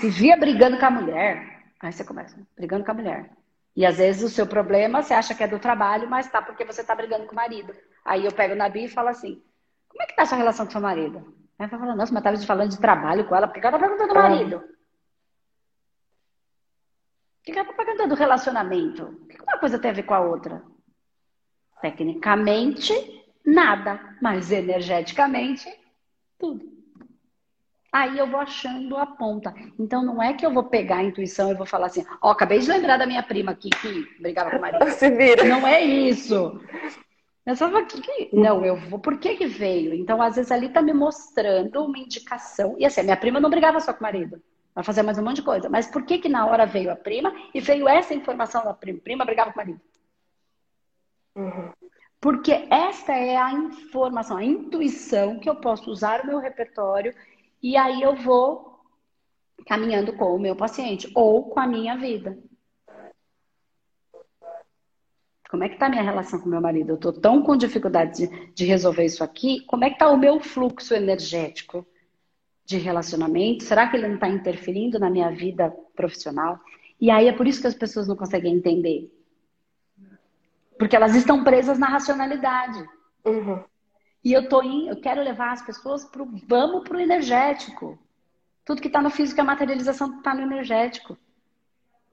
Vivia 0.00 0.36
brigando 0.36 0.78
com 0.78 0.86
a 0.86 0.90
mulher. 0.90 1.64
Aí 1.80 1.92
você 1.92 2.04
começa, 2.04 2.36
brigando 2.56 2.84
com 2.84 2.92
a 2.92 2.94
mulher. 2.94 3.30
E 3.76 3.84
às 3.84 3.98
vezes 3.98 4.22
o 4.22 4.34
seu 4.34 4.46
problema 4.46 5.02
você 5.02 5.12
acha 5.12 5.34
que 5.34 5.42
é 5.42 5.48
do 5.48 5.58
trabalho, 5.58 6.08
mas 6.08 6.30
tá 6.30 6.40
porque 6.40 6.64
você 6.64 6.84
tá 6.84 6.94
brigando 6.94 7.26
com 7.26 7.32
o 7.32 7.36
marido. 7.36 7.74
Aí 8.04 8.24
eu 8.24 8.32
pego 8.32 8.54
na 8.54 8.68
Bia 8.68 8.84
e 8.84 8.88
falo 8.88 9.08
assim: 9.08 9.42
como 9.88 10.02
é 10.02 10.06
que 10.06 10.14
tá 10.14 10.22
a 10.22 10.26
sua 10.26 10.38
relação 10.38 10.64
com 10.64 10.72
seu 10.72 10.80
marido? 10.80 11.18
Aí 11.58 11.68
ela 11.68 11.78
fala, 11.78 11.96
nossa, 11.96 12.12
mas 12.12 12.22
tava 12.22 12.36
falando 12.38 12.70
de 12.70 12.80
trabalho 12.80 13.26
com 13.26 13.34
ela, 13.34 13.48
por 13.48 13.54
que 13.54 13.66
ela 13.66 13.78
tá 13.78 13.78
perguntando 13.78 14.08
do 14.08 14.14
marido? 14.14 14.60
Por 17.44 17.52
que 17.52 17.52
ela 17.52 17.64
tá 17.64 17.72
perguntando 17.72 18.08
do 18.08 18.14
relacionamento? 18.14 19.04
O 19.04 19.26
que 19.26 19.42
uma 19.42 19.58
coisa 19.58 19.78
tem 19.78 19.90
a 19.90 19.94
ver 19.94 20.04
com 20.04 20.14
a 20.14 20.20
outra? 20.20 20.62
Tecnicamente, 21.80 22.92
nada, 23.44 24.16
mas 24.20 24.50
energeticamente, 24.50 25.68
tudo. 26.38 26.74
Aí 27.92 28.18
eu 28.18 28.26
vou 28.26 28.40
achando 28.40 28.96
a 28.96 29.06
ponta. 29.06 29.54
Então 29.78 30.04
não 30.04 30.20
é 30.20 30.32
que 30.32 30.44
eu 30.44 30.52
vou 30.52 30.64
pegar 30.64 30.96
a 30.96 31.04
intuição 31.04 31.52
e 31.52 31.54
vou 31.54 31.64
falar 31.64 31.86
assim, 31.86 32.04
ó, 32.20 32.28
oh, 32.28 32.30
acabei 32.32 32.58
de 32.58 32.68
lembrar 32.68 32.96
da 32.96 33.06
minha 33.06 33.22
prima 33.22 33.52
aqui 33.52 33.70
que 33.70 34.20
brigava 34.20 34.50
com 34.50 34.56
o 34.56 34.60
marido. 34.60 34.90
Se 34.90 35.08
vira. 35.10 35.44
Não 35.44 35.64
é 35.64 35.80
isso. 35.80 36.60
Eu 37.46 37.54
só 37.54 37.70
que, 37.84 38.00
que 38.00 38.30
não, 38.32 38.64
eu 38.64 38.74
vou, 38.74 38.98
por 38.98 39.18
que 39.18 39.36
que 39.36 39.46
veio? 39.46 39.94
Então, 39.94 40.20
às 40.20 40.34
vezes 40.34 40.50
ali 40.50 40.70
tá 40.70 40.82
me 40.82 40.92
mostrando 40.92 41.84
uma 41.84 41.98
indicação. 41.98 42.74
E 42.78 42.86
assim, 42.86 43.02
a 43.02 43.04
minha 43.04 43.16
prima 43.16 43.38
não 43.38 43.50
brigava 43.50 43.78
só 43.78 43.92
com 43.92 44.00
o 44.00 44.02
marido. 44.02 44.42
Vai 44.74 44.82
fazer 44.82 45.02
mais 45.02 45.18
um 45.18 45.22
monte 45.22 45.36
de 45.36 45.42
coisa. 45.42 45.68
Mas 45.68 45.86
por 45.86 46.04
que 46.04 46.18
que 46.18 46.28
na 46.28 46.46
hora 46.46 46.66
veio 46.66 46.90
a 46.90 46.96
prima 46.96 47.32
e 47.54 47.60
veio 47.60 47.86
essa 47.88 48.12
informação 48.12 48.64
da 48.64 48.74
prima? 48.74 48.98
Prima 48.98 49.24
brigava 49.24 49.52
com 49.52 49.60
o 49.60 49.62
marido. 49.62 49.80
Uhum. 51.36 51.70
Porque 52.24 52.66
esta 52.70 53.12
é 53.12 53.36
a 53.36 53.52
informação, 53.52 54.38
a 54.38 54.42
intuição 54.42 55.38
que 55.38 55.46
eu 55.46 55.56
posso 55.56 55.90
usar 55.90 56.22
o 56.22 56.26
meu 56.26 56.38
repertório 56.38 57.14
e 57.62 57.76
aí 57.76 58.00
eu 58.00 58.16
vou 58.16 58.80
caminhando 59.66 60.14
com 60.14 60.34
o 60.34 60.38
meu 60.38 60.56
paciente 60.56 61.06
ou 61.14 61.50
com 61.50 61.60
a 61.60 61.66
minha 61.66 61.98
vida. 61.98 62.38
Como 65.50 65.64
é 65.64 65.68
que 65.68 65.74
está 65.74 65.84
a 65.84 65.90
minha 65.90 66.02
relação 66.02 66.40
com 66.40 66.48
meu 66.48 66.62
marido? 66.62 66.92
Eu 66.92 66.94
estou 66.94 67.12
tão 67.12 67.42
com 67.42 67.58
dificuldade 67.58 68.26
de, 68.26 68.54
de, 68.54 68.64
resolver 68.64 69.04
isso 69.04 69.22
aqui. 69.22 69.60
Como 69.66 69.84
é 69.84 69.90
que 69.90 69.96
está 69.96 70.08
o 70.08 70.16
meu 70.16 70.40
fluxo 70.40 70.94
energético 70.94 71.86
de 72.64 72.78
relacionamento? 72.78 73.64
Será 73.64 73.86
que 73.86 73.98
ele 73.98 74.08
não 74.08 74.14
está 74.14 74.30
interferindo 74.30 74.98
na 74.98 75.10
minha 75.10 75.30
vida 75.30 75.70
profissional? 75.94 76.58
E 76.98 77.10
aí 77.10 77.28
é 77.28 77.34
por 77.34 77.46
isso 77.46 77.60
que 77.60 77.66
as 77.66 77.74
pessoas 77.74 78.08
não 78.08 78.16
conseguem 78.16 78.54
entender. 78.54 79.13
Porque 80.78 80.96
elas 80.96 81.14
estão 81.14 81.44
presas 81.44 81.78
na 81.78 81.86
racionalidade. 81.86 82.84
Uhum. 83.24 83.62
E 84.24 84.32
eu 84.32 84.48
tô 84.48 84.62
em, 84.62 84.88
eu 84.88 85.00
quero 85.00 85.22
levar 85.22 85.52
as 85.52 85.62
pessoas 85.62 86.04
pro 86.04 86.26
vamos 86.46 86.82
pro 86.88 86.98
energético. 86.98 87.98
Tudo 88.64 88.80
que 88.80 88.88
está 88.88 89.02
no 89.02 89.10
físico 89.10 89.40
é 89.40 89.42
a 89.42 89.46
materialização 89.46 90.16
está 90.16 90.34
no 90.34 90.42
energético. 90.42 91.16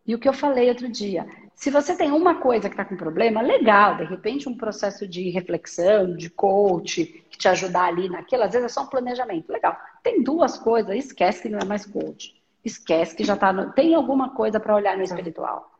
E 0.05 0.13
o 0.13 0.19
que 0.19 0.27
eu 0.27 0.33
falei 0.33 0.67
outro 0.67 0.89
dia, 0.89 1.27
se 1.55 1.69
você 1.69 1.95
tem 1.95 2.11
uma 2.11 2.35
coisa 2.35 2.67
que 2.67 2.73
está 2.73 2.83
com 2.83 2.97
problema, 2.97 3.41
legal, 3.41 3.95
de 3.95 4.03
repente 4.03 4.49
um 4.49 4.57
processo 4.57 5.07
de 5.07 5.29
reflexão, 5.29 6.15
de 6.15 6.29
coach, 6.29 7.05
que 7.29 7.37
te 7.37 7.47
ajudar 7.47 7.85
ali 7.85 8.09
naquilo, 8.09 8.43
às 8.43 8.51
vezes 8.51 8.65
é 8.65 8.69
só 8.69 8.83
um 8.83 8.87
planejamento, 8.87 9.51
legal. 9.51 9.77
Tem 10.03 10.23
duas 10.23 10.57
coisas, 10.57 10.95
esquece 10.95 11.43
que 11.43 11.49
não 11.49 11.59
é 11.59 11.65
mais 11.65 11.85
coach. 11.85 12.35
Esquece 12.65 13.15
que 13.15 13.23
já 13.23 13.35
está 13.35 13.53
no... 13.53 13.71
tem 13.71 13.95
alguma 13.95 14.31
coisa 14.31 14.59
para 14.59 14.75
olhar 14.75 14.97
no 14.97 15.03
espiritual. 15.03 15.70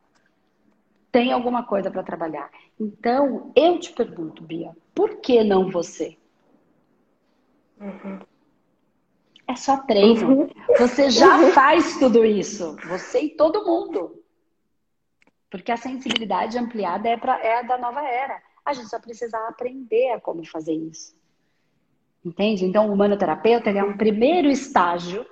Tem 1.12 1.32
alguma 1.32 1.63
coisa 1.63 1.91
para 1.91 2.04
trabalhar. 2.04 2.50
Então, 2.80 3.52
eu 3.56 3.78
te 3.80 3.91
pergunto, 3.91 4.43
Bia, 4.43 4.76
por 4.95 5.17
que 5.17 5.43
não 5.43 5.69
você? 5.69 6.17
Uhum. 7.80 8.19
É 9.47 9.56
só 9.56 9.78
treino. 9.78 10.30
Uhum. 10.30 10.50
Você 10.78 11.10
já 11.10 11.52
faz 11.52 11.97
tudo 12.00 12.24
isso. 12.24 12.78
Você 12.88 13.24
e 13.24 13.30
todo 13.30 13.65
mundo. 13.65 14.24
Porque 15.50 15.71
a 15.71 15.78
sensibilidade 15.78 16.58
ampliada 16.58 17.10
é, 17.10 17.17
pra, 17.17 17.38
é 17.43 17.62
da 17.63 17.78
nova 17.78 18.02
era. 18.02 18.41
A 18.63 18.71
gente 18.71 18.88
só 18.88 19.00
precisa 19.00 19.38
aprender 19.50 20.12
a 20.12 20.21
como 20.21 20.45
fazer 20.45 20.74
isso. 20.74 21.19
Entende? 22.24 22.63
Então, 22.63 22.88
o 22.88 22.93
humanoterapeuta 22.93 23.69
é 23.69 23.84
um 23.84 23.97
primeiro 23.97 24.47
estágio 24.47 25.26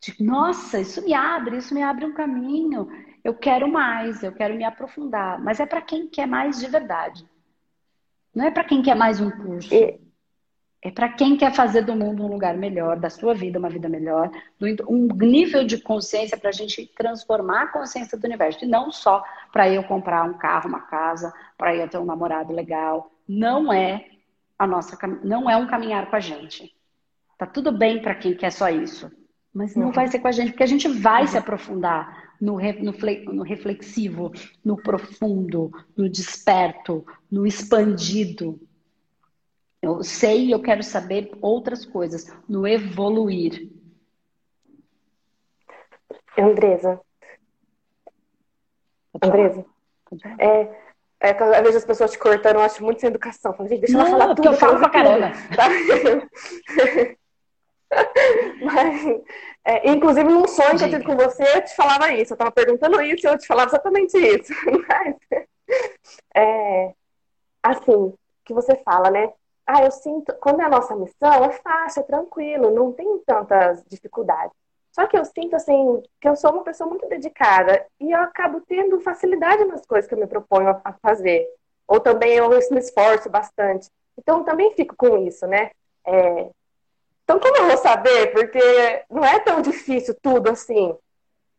de, 0.00 0.22
nossa, 0.22 0.80
isso 0.80 1.04
me 1.04 1.12
abre, 1.12 1.58
isso 1.58 1.74
me 1.74 1.82
abre 1.82 2.06
um 2.06 2.14
caminho. 2.14 2.88
Eu 3.24 3.34
quero 3.34 3.68
mais, 3.68 4.22
eu 4.22 4.32
quero 4.32 4.54
me 4.54 4.64
aprofundar. 4.64 5.40
Mas 5.40 5.60
é 5.60 5.66
para 5.66 5.80
quem 5.80 6.08
quer 6.08 6.26
mais 6.26 6.58
de 6.58 6.66
verdade. 6.66 7.24
Não 8.34 8.46
é 8.46 8.50
para 8.50 8.64
quem 8.64 8.82
quer 8.82 8.96
mais 8.96 9.20
um 9.20 9.30
curso. 9.30 9.72
É 10.84 10.90
para 10.90 11.08
quem 11.10 11.36
quer 11.36 11.54
fazer 11.54 11.82
do 11.82 11.94
mundo 11.94 12.24
um 12.24 12.28
lugar 12.28 12.56
melhor, 12.56 12.98
da 12.98 13.08
sua 13.08 13.32
vida 13.32 13.56
uma 13.56 13.68
vida 13.68 13.88
melhor, 13.88 14.28
um 14.88 15.06
nível 15.14 15.64
de 15.64 15.78
consciência 15.78 16.36
para 16.36 16.48
a 16.48 16.52
gente 16.52 16.84
transformar 16.96 17.62
a 17.62 17.66
consciência 17.68 18.18
do 18.18 18.24
universo. 18.26 18.64
E 18.64 18.68
não 18.68 18.90
só 18.90 19.22
para 19.52 19.70
eu 19.70 19.84
comprar 19.84 20.24
um 20.24 20.34
carro, 20.34 20.68
uma 20.68 20.80
casa, 20.80 21.32
para 21.56 21.76
eu 21.76 21.88
ter 21.88 21.98
um 21.98 22.04
namorado 22.04 22.52
legal. 22.52 23.12
Não 23.28 23.72
é 23.72 24.06
a 24.58 24.66
nossa, 24.66 24.98
não 25.22 25.48
é 25.48 25.56
um 25.56 25.68
caminhar 25.68 26.10
com 26.10 26.16
a 26.16 26.20
gente. 26.20 26.74
Tá 27.38 27.46
tudo 27.46 27.70
bem 27.70 28.02
para 28.02 28.16
quem 28.16 28.34
quer 28.34 28.50
só 28.50 28.68
isso, 28.68 29.10
mas 29.54 29.76
não 29.76 29.86
uhum. 29.86 29.92
vai 29.92 30.08
ser 30.08 30.18
com 30.18 30.28
a 30.28 30.32
gente, 30.32 30.50
porque 30.50 30.64
a 30.64 30.68
gente 30.68 30.88
vai 30.88 31.22
uhum. 31.22 31.28
se 31.28 31.38
aprofundar 31.38 32.21
no, 32.42 32.58
no, 33.32 33.42
reflexivo, 33.42 34.32
no 34.62 34.76
profundo, 34.76 35.70
no 35.96 36.08
desperto, 36.08 37.06
no 37.30 37.46
expandido 37.46 38.60
eu 39.82 40.02
sei 40.04 40.46
e 40.46 40.50
eu 40.52 40.62
quero 40.62 40.82
saber 40.82 41.36
outras 41.42 41.84
coisas, 41.84 42.32
no 42.48 42.64
evoluir. 42.68 43.68
Andresa. 46.38 47.00
Andresa. 49.20 49.66
É, 50.38 50.60
é, 51.20 51.30
às 51.30 51.62
vezes 51.62 51.76
as 51.76 51.84
pessoas 51.84 52.12
te 52.12 52.18
cortando, 52.18 52.54
eu 52.56 52.62
acho 52.62 52.82
muito 52.84 53.00
sem 53.00 53.08
educação. 53.08 53.52
Falo, 53.54 53.68
deixa 53.68 53.98
ela 53.98 54.06
falar 54.06 54.34
tudo. 54.36 54.48
eu 54.48 54.52
falo 54.54 54.78
pra 54.78 54.88
caramba. 54.88 55.32
Tá? 55.56 55.68
Mas, 58.62 59.04
é, 59.64 59.90
inclusive, 59.90 60.28
num 60.28 60.46
sonho 60.48 60.76
que 60.76 60.84
eu 60.84 60.90
tive 60.90 61.04
com 61.04 61.16
você, 61.16 61.42
eu 61.56 61.64
te 61.64 61.74
falava 61.74 62.12
isso. 62.12 62.32
Eu 62.32 62.36
tava 62.36 62.50
perguntando 62.50 63.00
isso 63.02 63.26
e 63.26 63.30
eu 63.30 63.38
te 63.38 63.46
falava 63.46 63.70
exatamente 63.70 64.16
isso. 64.18 64.52
Mas, 64.88 65.16
é, 66.34 66.92
assim, 67.62 68.14
que 68.44 68.52
você 68.52 68.76
fala, 68.84 69.10
né? 69.10 69.32
ah, 69.66 69.82
eu 69.84 69.90
sinto, 69.90 70.34
quando 70.40 70.60
é 70.60 70.64
a 70.64 70.68
nossa 70.68 70.94
missão, 70.96 71.44
é 71.44 71.52
fácil, 71.52 72.00
é 72.00 72.04
tranquilo, 72.04 72.70
não 72.70 72.92
tem 72.92 73.18
tantas 73.24 73.82
dificuldades. 73.88 74.52
Só 74.90 75.06
que 75.06 75.16
eu 75.16 75.24
sinto, 75.24 75.56
assim, 75.56 76.02
que 76.20 76.28
eu 76.28 76.36
sou 76.36 76.52
uma 76.52 76.64
pessoa 76.64 76.88
muito 76.88 77.08
dedicada 77.08 77.86
e 77.98 78.12
eu 78.12 78.20
acabo 78.20 78.60
tendo 78.60 79.00
facilidade 79.00 79.64
nas 79.64 79.86
coisas 79.86 80.06
que 80.06 80.14
eu 80.14 80.18
me 80.18 80.26
proponho 80.26 80.68
a 80.84 80.92
fazer. 80.94 81.48
Ou 81.88 81.98
também 82.00 82.34
eu 82.34 82.48
me 82.50 82.78
esforço 82.78 83.30
bastante. 83.30 83.88
Então, 84.18 84.44
também 84.44 84.74
fico 84.74 84.94
com 84.96 85.16
isso, 85.26 85.46
né? 85.46 85.70
É... 86.06 86.50
Então, 87.24 87.38
como 87.38 87.56
eu 87.56 87.66
vou 87.68 87.76
saber? 87.76 88.32
Porque 88.32 89.04
não 89.10 89.24
é 89.24 89.38
tão 89.40 89.62
difícil 89.62 90.14
tudo 90.20 90.50
assim. 90.50 90.94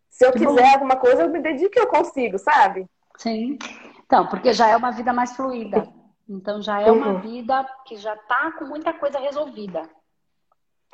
Se 0.09 0.25
eu 0.25 0.31
quiser 0.31 0.67
bom. 0.67 0.73
alguma 0.73 0.95
coisa, 0.95 1.23
eu 1.23 1.29
me 1.29 1.41
dedico 1.41 1.73
e 1.75 1.79
eu 1.79 1.87
consigo, 1.87 2.37
sabe? 2.37 2.85
Sim. 3.17 3.57
Então, 4.05 4.27
porque 4.27 4.53
já 4.53 4.67
é 4.67 4.75
uma 4.75 4.91
vida 4.91 5.11
mais 5.11 5.35
fluida. 5.35 5.91
Então 6.29 6.61
já 6.61 6.81
é 6.81 6.91
uma 6.91 7.13
uhum. 7.13 7.19
vida 7.19 7.67
que 7.85 7.97
já 7.97 8.13
está 8.13 8.51
com 8.53 8.65
muita 8.65 8.93
coisa 8.93 9.19
resolvida. 9.19 9.89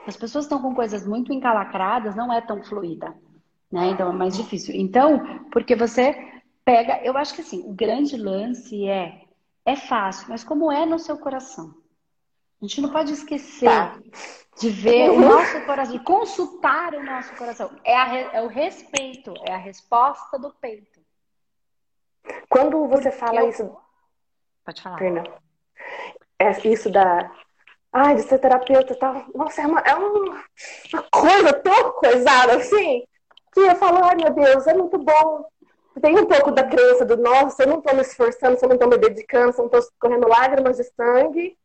As 0.07 0.15
pessoas 0.15 0.45
estão 0.45 0.61
com 0.61 0.73
coisas 0.73 1.05
muito 1.05 1.31
encalacradas, 1.31 2.15
não 2.15 2.31
é 2.31 2.41
tão 2.41 2.63
fluida, 2.63 3.13
né? 3.71 3.87
Então 3.89 4.09
é 4.09 4.13
mais 4.13 4.35
difícil. 4.35 4.73
Então, 4.75 5.45
porque 5.51 5.75
você 5.75 6.15
pega, 6.63 7.01
eu 7.03 7.17
acho 7.17 7.33
que 7.35 7.41
assim, 7.41 7.63
o 7.65 7.73
grande 7.73 8.17
lance 8.17 8.87
é 8.87 9.21
é 9.65 9.75
fácil, 9.75 10.27
mas 10.29 10.43
como 10.43 10.71
é 10.71 10.85
no 10.85 10.97
seu 10.97 11.17
coração. 11.17 11.75
A 12.61 12.65
gente 12.65 12.81
não 12.81 12.89
pode 12.89 13.13
esquecer 13.13 13.69
tá. 13.69 13.97
de 14.59 14.69
ver 14.69 15.11
o 15.11 15.19
nosso 15.21 15.65
coração, 15.65 15.97
de 15.97 16.03
consultar 16.03 16.93
o 16.93 17.03
nosso 17.03 17.33
coração. 17.35 17.71
É, 17.83 17.95
a, 17.95 18.17
é 18.33 18.41
o 18.41 18.47
respeito, 18.47 19.33
é 19.45 19.53
a 19.53 19.57
resposta 19.57 20.37
do 20.37 20.51
peito. 20.53 20.99
Quando 22.49 22.87
você 22.87 23.11
fala 23.11 23.41
eu... 23.41 23.49
isso 23.49 23.77
Pode 24.65 24.81
falar. 24.83 24.97
Perdão. 24.97 25.23
É 26.37 26.51
isso 26.67 26.91
da. 26.91 27.31
Ai, 27.91 28.15
de 28.15 28.21
ser 28.21 28.37
terapeuta 28.37 28.93
e 28.93 28.95
tal. 28.97 29.25
Nossa, 29.33 29.61
é 29.61 29.65
uma, 29.65 29.79
é 29.79 29.95
uma 29.95 30.43
coisa 31.11 31.53
tão 31.53 31.93
coisada 31.93 32.57
assim. 32.57 33.03
Que 33.51 33.61
eu 33.61 33.75
falo, 33.77 34.03
ai 34.03 34.15
meu 34.15 34.31
Deus, 34.31 34.67
é 34.67 34.75
muito 34.75 34.99
bom. 34.99 35.45
Tem 35.99 36.17
um 36.17 36.25
pouco 36.27 36.51
da 36.51 36.63
crença 36.63 37.03
do 37.03 37.17
nossa, 37.17 37.63
eu 37.63 37.67
não 37.67 37.81
tô 37.81 37.93
me 37.95 38.01
esforçando, 38.01 38.57
eu 38.61 38.69
não 38.69 38.77
tô 38.77 38.87
me 38.87 38.97
dedicando, 38.97 39.53
eu 39.57 39.63
não 39.63 39.69
tô 39.69 39.79
correndo 39.99 40.27
lágrimas 40.27 40.77
de 40.77 40.83
sangue 40.83 41.57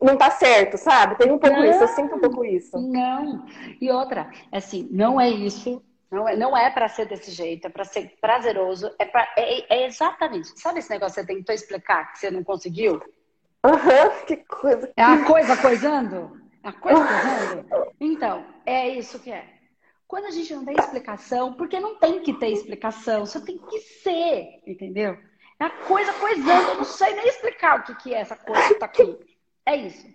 não 0.00 0.16
tá 0.16 0.30
certo, 0.30 0.76
sabe? 0.76 1.16
Tem 1.16 1.30
um 1.30 1.38
pouco 1.38 1.56
não, 1.56 1.64
isso, 1.64 1.82
eu 1.82 1.88
sinto 1.88 2.16
um 2.16 2.20
pouco 2.20 2.44
isso. 2.44 2.78
Não. 2.78 3.46
E 3.80 3.90
outra, 3.90 4.30
assim, 4.52 4.88
não 4.90 5.20
é 5.20 5.28
isso 5.28 5.82
Não 6.10 6.28
é, 6.28 6.36
não 6.36 6.56
é 6.56 6.70
para 6.70 6.88
ser 6.88 7.06
desse 7.06 7.30
jeito, 7.30 7.66
é 7.66 7.70
para 7.70 7.84
ser 7.84 8.14
prazeroso, 8.20 8.90
é, 8.98 9.04
pra, 9.04 9.26
é, 9.36 9.74
é, 9.74 9.86
exatamente. 9.86 10.48
Sabe 10.60 10.78
esse 10.78 10.90
negócio 10.90 11.14
que 11.14 11.20
você 11.20 11.34
tentou 11.34 11.54
explicar 11.54 12.12
que 12.12 12.18
você 12.18 12.30
não 12.30 12.44
conseguiu? 12.44 13.02
Aham, 13.64 14.08
uhum, 14.08 14.24
que 14.26 14.36
coisa. 14.36 14.92
É 14.96 15.02
a 15.02 15.24
coisa 15.24 15.56
coisando? 15.56 16.40
É 16.62 16.68
a 16.68 16.72
coisa 16.72 17.00
coisando? 17.04 17.92
Então, 18.00 18.44
é 18.66 18.88
isso 18.88 19.18
que 19.18 19.32
é. 19.32 19.54
Quando 20.06 20.26
a 20.26 20.30
gente 20.30 20.54
não 20.54 20.64
tem 20.64 20.76
explicação, 20.76 21.54
porque 21.54 21.80
não 21.80 21.96
tem 21.96 22.20
que 22.20 22.34
ter 22.34 22.50
explicação, 22.50 23.24
só 23.24 23.40
tem 23.40 23.58
que 23.58 23.80
ser, 23.80 24.60
entendeu? 24.66 25.18
É 25.58 25.64
a 25.64 25.70
coisa 25.70 26.12
coisando, 26.14 26.68
eu 26.68 26.76
não 26.76 26.84
sei 26.84 27.14
nem 27.14 27.26
explicar 27.26 27.80
o 27.80 27.82
que, 27.84 27.94
que 27.96 28.14
é 28.14 28.20
essa 28.20 28.36
coisa 28.36 28.68
que 28.68 28.74
tá 28.74 28.86
aqui. 28.86 29.18
É 29.66 29.76
isso. 29.76 30.06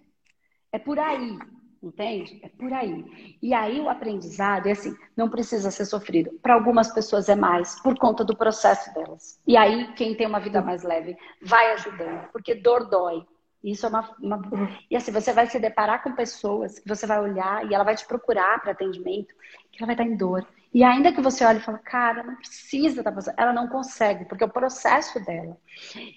É 0.72 0.78
por 0.78 1.00
aí, 1.00 1.38
entende? 1.82 2.40
É 2.44 2.50
por 2.50 2.72
aí. 2.72 3.38
E 3.42 3.54
aí 3.54 3.80
o 3.80 3.90
aprendizado 3.90 4.68
é 4.68 4.72
assim, 4.72 4.96
não 5.16 5.30
precisa 5.30 5.72
ser 5.72 5.86
sofrido. 5.86 6.32
Para 6.42 6.54
algumas 6.54 6.92
pessoas 6.94 7.28
é 7.30 7.36
mais, 7.36 7.80
por 7.82 7.98
conta 7.98 8.24
do 8.24 8.36
processo 8.36 8.94
delas. 8.94 9.42
E 9.48 9.58
aí, 9.58 9.92
quem 9.94 10.16
tem 10.16 10.28
uma 10.28 10.40
vida 10.40 10.62
mais 10.62 10.84
leve 10.84 11.18
vai 11.42 11.72
ajudando, 11.74 12.30
porque 12.32 12.54
dor 12.54 12.90
dói. 12.90 13.26
Isso 13.64 13.86
é 13.86 13.90
uma, 13.90 14.16
uma, 14.22 14.42
E 14.90 14.96
assim, 14.96 15.12
você 15.12 15.34
vai 15.34 15.48
se 15.48 15.60
deparar 15.60 16.02
com 16.02 16.14
pessoas 16.14 16.80
que 16.80 16.88
você 16.88 17.06
vai 17.06 17.20
olhar 17.20 17.70
e 17.70 17.74
ela 17.74 17.84
vai 17.84 17.96
te 17.96 18.06
procurar 18.08 18.62
para 18.62 18.72
atendimento, 18.72 19.34
que 19.72 19.84
ela 19.84 19.88
vai 19.88 19.96
estar 19.96 20.06
em 20.06 20.16
dor. 20.16 20.48
E 20.74 20.84
ainda 20.84 21.12
que 21.12 21.22
você 21.22 21.44
olhe 21.44 21.58
e 21.58 21.62
fale, 21.62 21.80
cara, 21.80 22.22
não 22.22 22.36
precisa 22.36 23.00
estar 23.00 23.12
passando, 23.12 23.36
ela 23.38 23.52
não 23.52 23.68
consegue, 23.68 24.26
porque 24.26 24.44
é 24.44 24.48
o 24.48 24.52
processo 24.52 25.20
dela. 25.26 25.58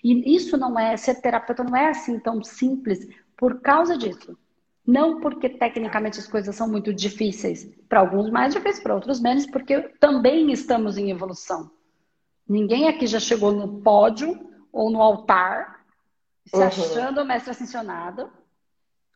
E 0.04 0.36
isso 0.36 0.58
não 0.58 0.78
é, 0.78 0.96
ser 0.96 1.20
terapeuta 1.22 1.64
não 1.64 1.76
é 1.76 1.88
assim 1.88 2.18
tão 2.18 2.44
simples 2.44 3.08
por 3.36 3.60
causa 3.60 3.96
disso. 3.96 4.36
Não 4.86 5.20
porque 5.20 5.48
tecnicamente 5.48 6.18
as 6.18 6.26
coisas 6.26 6.54
são 6.54 6.68
muito 6.68 6.92
difíceis, 6.92 7.64
para 7.88 8.00
alguns 8.00 8.30
mais 8.30 8.52
difíceis, 8.52 8.82
para 8.82 8.94
outros 8.94 9.20
menos, 9.20 9.46
porque 9.46 9.80
também 9.98 10.50
estamos 10.52 10.98
em 10.98 11.10
evolução. 11.10 11.70
Ninguém 12.46 12.88
aqui 12.88 13.06
já 13.06 13.20
chegou 13.20 13.52
no 13.52 13.80
pódio 13.80 14.50
ou 14.70 14.90
no 14.90 15.00
altar 15.00 15.82
se 16.44 16.56
uhum. 16.56 16.62
achando 16.64 17.22
o 17.22 17.24
mestre 17.24 17.52
ascensionado, 17.52 18.30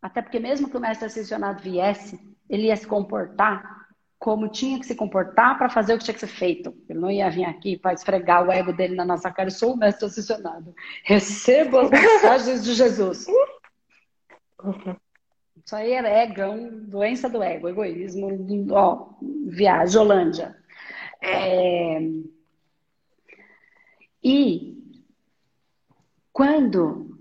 até 0.01 0.23
porque 0.23 0.39
mesmo 0.39 0.71
que 0.71 0.77
o 0.77 0.81
mestre 0.81 1.07
ascensionado 1.07 1.63
viesse, 1.63 2.19
ele 2.49 2.69
ia 2.69 2.77
se 2.77 2.87
comportar 2.87 3.86
como 4.19 4.49
tinha 4.49 4.79
que 4.79 4.87
se 4.87 4.95
comportar 4.95 5.59
para 5.59 5.69
fazer 5.69 5.95
o 5.95 5.99
que 5.99 6.05
tinha 6.05 6.15
que 6.15 6.21
ser 6.21 6.27
feito. 6.27 6.75
Ele 6.89 6.99
não 6.99 7.11
ia 7.11 7.31
vir 7.31 7.45
aqui 7.45 7.77
para 7.77 7.93
esfregar 7.93 8.47
o 8.47 8.51
ego 8.51 8.73
dele 8.73 8.95
na 8.95 9.05
nossa 9.05 9.31
cara. 9.31 9.49
Eu 9.49 9.53
sou 9.53 9.75
o 9.75 9.77
mestre 9.77 10.07
ascensionado. 10.07 10.75
Recebo 11.05 11.79
as 11.79 11.91
mensagens 11.91 12.65
de 12.65 12.75
Jesus. 12.75 13.27
Isso 15.65 15.77
aí 15.77 15.93
é 15.93 16.23
egão, 16.23 16.71
doença 16.85 17.29
do 17.29 17.43
ego, 17.43 17.69
egoísmo, 17.69 18.29
ó, 18.71 19.11
viagem, 19.47 20.01
Holândia. 20.01 20.57
É... 21.21 22.01
E 24.23 24.77
quando 26.33 27.19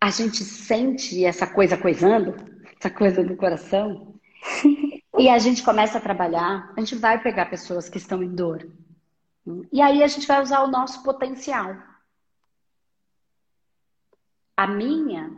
a 0.00 0.10
gente 0.10 0.44
sente 0.44 1.24
essa 1.24 1.46
coisa 1.46 1.76
coisando, 1.76 2.34
essa 2.78 2.90
coisa 2.90 3.22
do 3.22 3.36
coração, 3.36 4.14
e 5.22 5.28
a 5.28 5.38
gente 5.38 5.62
começa 5.62 5.98
a 5.98 6.00
trabalhar, 6.00 6.72
a 6.76 6.80
gente 6.80 6.96
vai 6.96 7.22
pegar 7.22 7.46
pessoas 7.46 7.88
que 7.88 7.96
estão 7.96 8.24
em 8.24 8.34
dor. 8.34 8.68
E 9.70 9.80
aí 9.80 10.02
a 10.02 10.08
gente 10.08 10.26
vai 10.26 10.42
usar 10.42 10.62
o 10.64 10.66
nosso 10.66 11.00
potencial. 11.04 11.76
A 14.56 14.66
minha, 14.66 15.30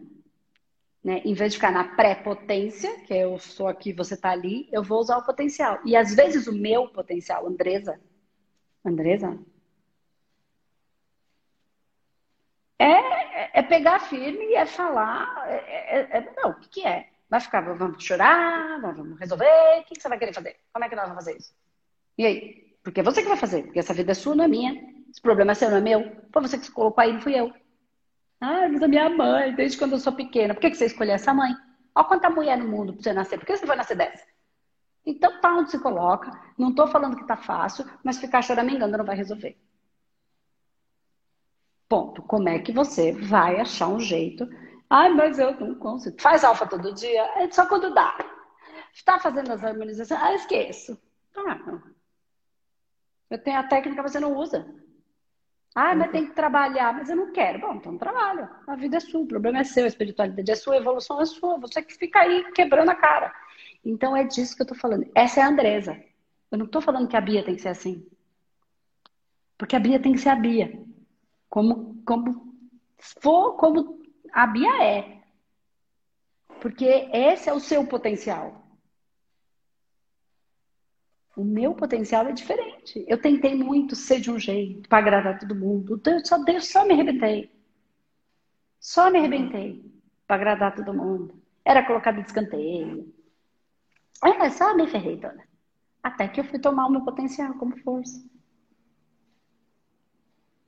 né, 1.04 1.20
em 1.22 1.34
vez 1.34 1.52
de 1.52 1.58
ficar 1.58 1.70
na 1.70 1.84
pré-potência, 1.84 2.98
que 3.00 3.12
é 3.12 3.24
eu 3.24 3.38
sou 3.38 3.68
aqui, 3.68 3.92
você 3.92 4.14
está 4.14 4.30
ali, 4.30 4.66
eu 4.72 4.82
vou 4.82 5.00
usar 5.00 5.18
o 5.18 5.26
potencial. 5.26 5.78
E 5.84 5.94
às 5.94 6.14
vezes 6.14 6.46
o 6.46 6.52
meu 6.54 6.88
potencial, 6.88 7.46
Andresa, 7.46 8.00
Andresa, 8.82 9.38
é, 12.78 13.58
é 13.58 13.62
pegar 13.62 14.00
firme 14.00 14.46
e 14.46 14.54
é 14.54 14.64
falar. 14.64 15.46
É, 15.46 15.98
é, 15.98 16.18
é, 16.18 16.34
não, 16.38 16.52
o 16.52 16.54
que, 16.60 16.68
que 16.70 16.86
é? 16.86 17.10
Vai 17.28 17.40
ficar, 17.40 17.60
vamos 17.60 18.02
chorar, 18.04 18.80
vamos 18.80 19.18
resolver, 19.18 19.80
o 19.80 19.84
que, 19.84 20.00
você 20.00 20.08
vai 20.08 20.18
querer 20.18 20.34
fazer? 20.34 20.56
Como 20.72 20.84
é 20.84 20.88
que 20.88 20.96
nós 20.96 21.08
vamos 21.08 21.24
fazer 21.24 21.38
isso? 21.38 21.54
E 22.18 22.26
aí? 22.26 22.76
Porque 22.82 23.00
é 23.00 23.02
você 23.02 23.22
que 23.22 23.28
vai 23.28 23.36
fazer, 23.36 23.64
porque 23.64 23.78
essa 23.78 23.94
vida 23.94 24.12
é 24.12 24.14
sua, 24.14 24.34
não 24.34 24.44
é 24.44 24.48
minha. 24.48 24.72
Esse 25.10 25.20
problema 25.20 25.52
é 25.52 25.54
seu, 25.54 25.70
não 25.70 25.78
é 25.78 25.80
meu. 25.80 26.16
Foi 26.32 26.42
você 26.42 26.58
que 26.58 26.66
se 26.66 26.72
colocou 26.72 27.02
aí, 27.02 27.12
não 27.12 27.20
fui 27.20 27.34
eu. 27.38 27.52
Ah, 28.40 28.68
mas 28.68 28.82
a 28.82 28.88
minha 28.88 29.08
mãe, 29.08 29.54
desde 29.54 29.78
quando 29.78 29.92
eu 29.92 29.98
sou 29.98 30.12
pequena. 30.12 30.52
Por 30.52 30.60
que, 30.60 30.70
que 30.70 30.76
você 30.76 30.86
escolheu 30.86 31.14
essa 31.14 31.32
mãe? 31.32 31.54
Olha 31.94 32.06
quanta 32.06 32.28
mulher 32.28 32.58
no 32.58 32.68
mundo 32.68 32.92
pra 32.92 33.02
você 33.02 33.12
nascer. 33.12 33.38
Por 33.38 33.46
que 33.46 33.56
você 33.56 33.64
vai 33.64 33.76
nascer 33.76 33.96
dessa? 33.96 34.26
Então 35.06 35.40
tá 35.40 35.54
onde 35.54 35.70
se 35.70 35.78
coloca. 35.78 36.30
Não 36.58 36.74
tô 36.74 36.86
falando 36.86 37.16
que 37.16 37.26
tá 37.26 37.36
fácil, 37.36 37.84
mas 38.02 38.18
ficar 38.18 38.42
choramingando 38.42 38.98
não 38.98 39.04
vai 39.04 39.16
resolver. 39.16 39.56
Ponto. 41.88 42.22
Como 42.22 42.48
é 42.48 42.58
que 42.58 42.72
você 42.72 43.12
vai 43.12 43.60
achar 43.60 43.88
um 43.88 44.00
jeito? 44.00 44.48
Ai, 44.96 45.08
mas 45.08 45.40
eu 45.40 45.58
não 45.58 45.74
consigo. 45.74 46.14
Faz 46.20 46.44
alfa 46.44 46.68
todo 46.68 46.94
dia? 46.94 47.22
É 47.34 47.50
só 47.50 47.66
quando 47.66 47.92
dá. 47.92 48.16
Está 48.92 49.18
fazendo 49.18 49.52
as 49.52 49.64
harmonizações? 49.64 50.22
Ah, 50.22 50.34
esqueço. 50.34 50.96
Ah, 51.36 51.80
eu 53.28 53.42
tenho 53.42 53.58
a 53.58 53.64
técnica, 53.64 54.02
você 54.02 54.20
não 54.20 54.36
usa. 54.36 54.64
Ah, 55.74 55.96
mas 55.96 56.12
tem 56.12 56.26
que 56.28 56.34
trabalhar. 56.36 56.94
Mas 56.94 57.10
eu 57.10 57.16
não 57.16 57.32
quero. 57.32 57.58
Bom, 57.58 57.74
então 57.74 57.98
trabalha. 57.98 58.48
A 58.68 58.76
vida 58.76 58.98
é 58.98 59.00
sua, 59.00 59.22
o 59.22 59.26
problema 59.26 59.58
é 59.58 59.64
seu, 59.64 59.82
a 59.82 59.88
espiritualidade 59.88 60.48
é 60.48 60.54
sua, 60.54 60.74
a 60.74 60.78
evolução 60.78 61.20
é 61.20 61.24
sua. 61.24 61.58
Você 61.58 61.82
que 61.82 61.94
fica 61.94 62.20
aí 62.20 62.52
quebrando 62.52 62.90
a 62.90 62.94
cara. 62.94 63.34
Então 63.84 64.16
é 64.16 64.22
disso 64.22 64.54
que 64.54 64.62
eu 64.62 64.66
tô 64.66 64.76
falando. 64.76 65.10
Essa 65.12 65.40
é 65.40 65.42
a 65.42 65.48
Andresa. 65.48 66.00
Eu 66.52 66.58
não 66.58 66.68
tô 66.68 66.80
falando 66.80 67.08
que 67.08 67.16
a 67.16 67.20
Bia 67.20 67.44
tem 67.44 67.56
que 67.56 67.62
ser 67.62 67.70
assim. 67.70 68.06
Porque 69.58 69.74
a 69.74 69.80
Bia 69.80 70.00
tem 70.00 70.12
que 70.12 70.20
ser 70.20 70.28
a 70.28 70.36
Bia 70.36 70.72
como, 71.50 72.00
como 72.04 72.54
for 73.20 73.56
como 73.56 74.03
a 74.34 74.46
Bia 74.48 74.82
é. 74.82 75.22
Porque 76.60 76.84
esse 76.84 77.48
é 77.48 77.52
o 77.52 77.60
seu 77.60 77.86
potencial. 77.86 78.64
O 81.36 81.44
meu 81.44 81.74
potencial 81.74 82.26
é 82.26 82.32
diferente. 82.32 83.04
Eu 83.08 83.20
tentei 83.20 83.54
muito 83.54 83.94
ser 83.94 84.20
de 84.20 84.30
um 84.30 84.38
jeito, 84.38 84.88
para 84.88 84.98
agradar 84.98 85.38
todo 85.38 85.54
mundo. 85.54 86.00
Eu 86.04 86.24
só, 86.24 86.36
só 86.60 86.84
me 86.84 86.94
arrebentei. 86.94 87.50
Só 88.80 89.10
me 89.10 89.18
arrebentei 89.18 89.84
para 90.26 90.36
agradar 90.36 90.74
todo 90.74 90.92
mundo. 90.92 91.40
Era 91.64 91.86
colocado 91.86 92.20
de 92.20 92.26
escanteio. 92.26 93.14
É, 94.24 94.50
só 94.50 94.76
me 94.76 94.88
ferrei 94.88 95.16
toda. 95.18 95.42
Até 96.02 96.28
que 96.28 96.40
eu 96.40 96.44
fui 96.44 96.58
tomar 96.58 96.86
o 96.86 96.90
meu 96.90 97.04
potencial 97.04 97.54
como 97.54 97.76
força. 97.78 98.22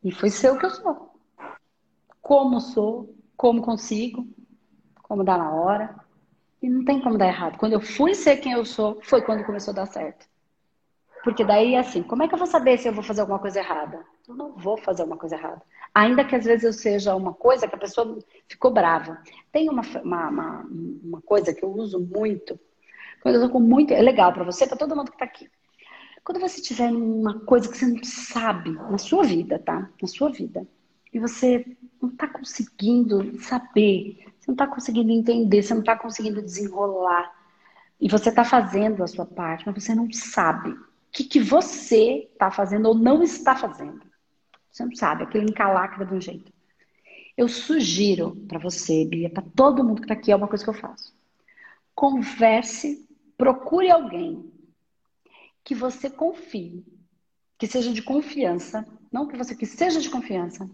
E 0.05 0.13
foi 0.13 0.31
ser 0.31 0.51
o 0.53 0.59
que 0.59 0.67
eu 0.67 0.71
sou. 0.71 1.21
Como 2.23 2.61
sou, 2.61 3.16
como 3.37 3.63
consigo, 3.63 4.27
como 5.03 5.25
dá 5.25 5.37
na 5.37 5.53
hora. 5.53 5.95
E 6.63 6.69
não 6.69 6.85
tem 6.85 7.01
como 7.01 7.19
dar 7.19 7.27
errado. 7.27 7.59
Quando 7.59 7.75
eu 7.75 7.81
fui 7.81 8.15
ser 8.15 8.39
quem 8.39 8.53
eu 8.53 8.65
sou, 8.65 8.99
foi 9.03 9.23
quando 9.23 9.45
começou 9.45 9.73
a 9.73 9.77
dar 9.77 9.87
certo. 9.87 10.27
Porque 11.23 11.45
daí, 11.45 11.75
assim, 11.77 12.03
como 12.03 12.23
é 12.23 12.29
que 12.29 12.35
eu 12.35 12.39
vou 12.39 12.47
saber 12.47 12.79
se 12.79 12.89
eu 12.89 12.93
vou 12.93 13.03
fazer 13.03 13.21
alguma 13.21 13.39
coisa 13.39 13.59
errada? 13.59 14.05
Eu 14.29 14.35
não 14.35 14.53
vou 14.53 14.77
fazer 14.79 15.03
uma 15.03 15.17
coisa 15.17 15.35
errada. 15.35 15.61
Ainda 15.95 16.25
que 16.25 16.37
às 16.37 16.45
vezes 16.45 16.65
eu 16.65 16.73
seja 16.73 17.15
uma 17.15 17.35
coisa 17.35 17.67
que 17.67 17.75
a 17.75 17.79
pessoa 17.79 18.19
ficou 18.49 18.71
brava. 18.71 19.21
Tem 19.51 19.69
uma, 19.69 19.83
uma, 20.05 20.29
uma, 20.29 20.67
uma 21.03 21.21
coisa 21.23 21.53
que 21.53 21.65
eu 21.65 21.71
uso 21.71 21.99
muito. 21.99 22.59
Quando 23.23 23.35
eu 23.35 23.43
tô 23.43 23.51
com 23.51 23.61
muito. 23.61 23.93
É 23.93 24.01
legal 24.01 24.33
para 24.33 24.45
você, 24.45 24.67
para 24.67 24.77
todo 24.77 24.95
mundo 24.95 25.11
que 25.11 25.19
tá 25.19 25.25
aqui. 25.25 25.51
Quando 26.23 26.41
você 26.41 26.61
tiver 26.61 26.91
uma 26.91 27.41
coisa 27.41 27.69
que 27.69 27.77
você 27.77 27.87
não 27.87 28.03
sabe 28.03 28.71
na 28.71 28.99
sua 28.99 29.25
vida, 29.25 29.59
tá? 29.59 29.91
Na 30.01 30.09
sua 30.09 30.31
vida, 30.31 30.67
e 31.17 31.19
você 31.19 31.65
não 32.01 32.11
está 32.11 32.29
conseguindo 32.29 33.41
saber, 33.41 34.23
você 34.39 34.49
não 34.49 34.53
está 34.53 34.67
conseguindo 34.67 35.11
entender, 35.11 35.63
você 35.63 35.73
não 35.73 35.81
está 35.81 35.97
conseguindo 35.97 36.43
desenrolar, 36.43 37.35
e 37.99 38.07
você 38.07 38.29
está 38.29 38.45
fazendo 38.45 39.03
a 39.03 39.07
sua 39.07 39.25
parte, 39.25 39.65
mas 39.65 39.83
você 39.83 39.95
não 39.95 40.13
sabe 40.13 40.69
o 40.69 40.87
que, 41.11 41.25
que 41.25 41.41
você 41.41 42.29
está 42.31 42.51
fazendo 42.51 42.89
ou 42.89 42.95
não 42.95 43.23
está 43.23 43.57
fazendo. 43.57 44.03
Você 44.71 44.85
não 44.85 44.95
sabe, 44.95 45.23
aquele 45.23 45.47
encalacra 45.47 46.05
de 46.05 46.13
um 46.13 46.21
jeito. 46.21 46.53
Eu 47.35 47.49
sugiro 47.49 48.37
para 48.47 48.59
você, 48.59 49.07
Bia, 49.07 49.31
para 49.31 49.43
todo 49.57 49.83
mundo 49.83 50.03
que 50.03 50.05
está 50.05 50.15
aqui, 50.15 50.31
é 50.31 50.37
uma 50.37 50.49
coisa 50.49 50.65
que 50.65 50.69
eu 50.69 50.75
faço. 50.75 51.15
Converse, 51.95 53.09
procure 53.39 53.91
alguém 53.91 54.53
que 55.65 55.75
você 55.75 56.11
confie, 56.11 56.85
que 57.57 57.67
seja 57.67 57.91
de 57.91 58.03
confiança, 58.03 58.87
não 59.11 59.27
que 59.27 59.35
você 59.35 59.55
que 59.55 59.65
seja 59.65 59.99
de 59.99 60.11
confiança, 60.11 60.69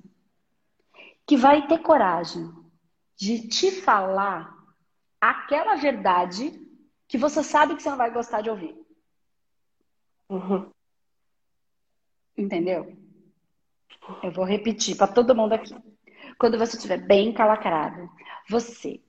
que 1.26 1.36
vai 1.36 1.66
ter 1.66 1.78
coragem 1.78 2.50
de 3.16 3.46
te 3.48 3.70
falar 3.70 4.52
aquela 5.20 5.76
verdade 5.76 6.60
que 7.06 7.16
você 7.16 7.42
sabe 7.42 7.76
que 7.76 7.82
você 7.82 7.90
não 7.90 7.96
vai 7.96 8.10
gostar 8.10 8.40
de 8.40 8.50
ouvir. 8.50 8.76
Uhum. 10.28 10.70
Entendeu? 12.36 12.96
Eu 14.22 14.32
vou 14.32 14.44
repetir 14.44 14.96
para 14.96 15.12
todo 15.12 15.34
mundo 15.34 15.52
aqui. 15.52 15.74
Quando 16.38 16.58
você 16.58 16.76
estiver 16.76 16.98
bem 16.98 17.32
calacrado, 17.32 18.10
você 18.48 19.00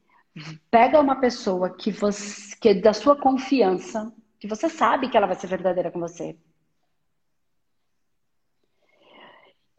pega 0.69 0.99
uma 0.99 1.19
pessoa 1.19 1.75
que 1.75 1.91
você 1.91 2.55
que 2.57 2.69
é 2.69 2.73
da 2.73 2.93
sua 2.93 3.15
confiança, 3.15 4.13
que 4.39 4.47
você 4.47 4.69
sabe 4.69 5.09
que 5.09 5.17
ela 5.17 5.27
vai 5.27 5.35
ser 5.35 5.47
verdadeira 5.47 5.91
com 5.91 5.99
você. 5.99 6.37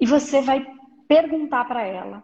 E 0.01 0.07
você 0.07 0.43
vai 0.43 0.65
perguntar 1.15 1.65
para 1.65 1.83
ela 1.83 2.23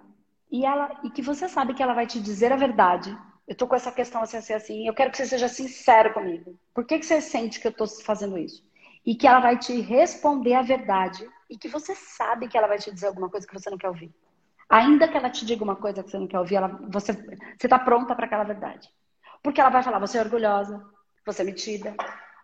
e 0.51 0.65
ela 0.65 1.01
e 1.05 1.11
que 1.11 1.23
você 1.23 1.49
sabe 1.49 1.75
que 1.75 1.83
ela 1.83 1.95
vai 1.95 2.07
te 2.07 2.21
dizer 2.21 2.53
a 2.53 2.57
verdade. 2.57 3.17
Eu 3.47 3.55
tô 3.55 3.67
com 3.67 3.77
essa 3.77 3.93
questão 3.93 4.23
assim, 4.23 4.37
assim, 4.37 4.53
assim. 4.53 4.87
Eu 4.87 4.95
quero 4.95 5.11
que 5.11 5.17
você 5.17 5.27
seja 5.27 5.49
sincero 5.49 6.13
comigo. 6.13 6.59
Por 6.75 6.85
que, 6.85 6.99
que 6.99 7.07
você 7.07 7.21
sente 7.21 7.61
que 7.61 7.69
eu 7.69 7.73
tô 7.73 7.87
fazendo 7.87 8.37
isso? 8.39 8.65
E 9.05 9.15
que 9.15 9.27
ela 9.27 9.41
vai 9.41 9.59
te 9.59 9.81
responder 9.81 10.55
a 10.55 10.63
verdade 10.63 11.29
e 11.49 11.57
que 11.57 11.69
você 11.69 11.95
sabe 11.95 12.49
que 12.49 12.57
ela 12.57 12.67
vai 12.67 12.79
te 12.79 12.93
dizer 12.93 13.09
alguma 13.09 13.29
coisa 13.29 13.47
que 13.47 13.55
você 13.55 13.71
não 13.71 13.79
quer 13.79 13.89
ouvir. 13.89 14.13
Ainda 14.69 15.09
que 15.09 15.17
ela 15.17 15.31
te 15.31 15.45
diga 15.45 15.65
uma 15.65 15.75
coisa 15.75 16.03
que 16.03 16.11
você 16.11 16.19
não 16.19 16.29
quer 16.29 16.39
ouvir, 16.39 16.57
ela, 16.57 16.69
você 16.89 17.13
está 17.63 17.79
pronta 17.79 18.15
para 18.15 18.27
aquela 18.27 18.45
verdade. 18.45 18.89
Porque 19.43 19.61
ela 19.61 19.71
vai 19.71 19.83
falar, 19.83 19.99
você 19.99 20.19
é 20.19 20.23
orgulhosa, 20.23 20.85
você 21.27 21.43
é 21.43 21.45
metida, 21.45 21.95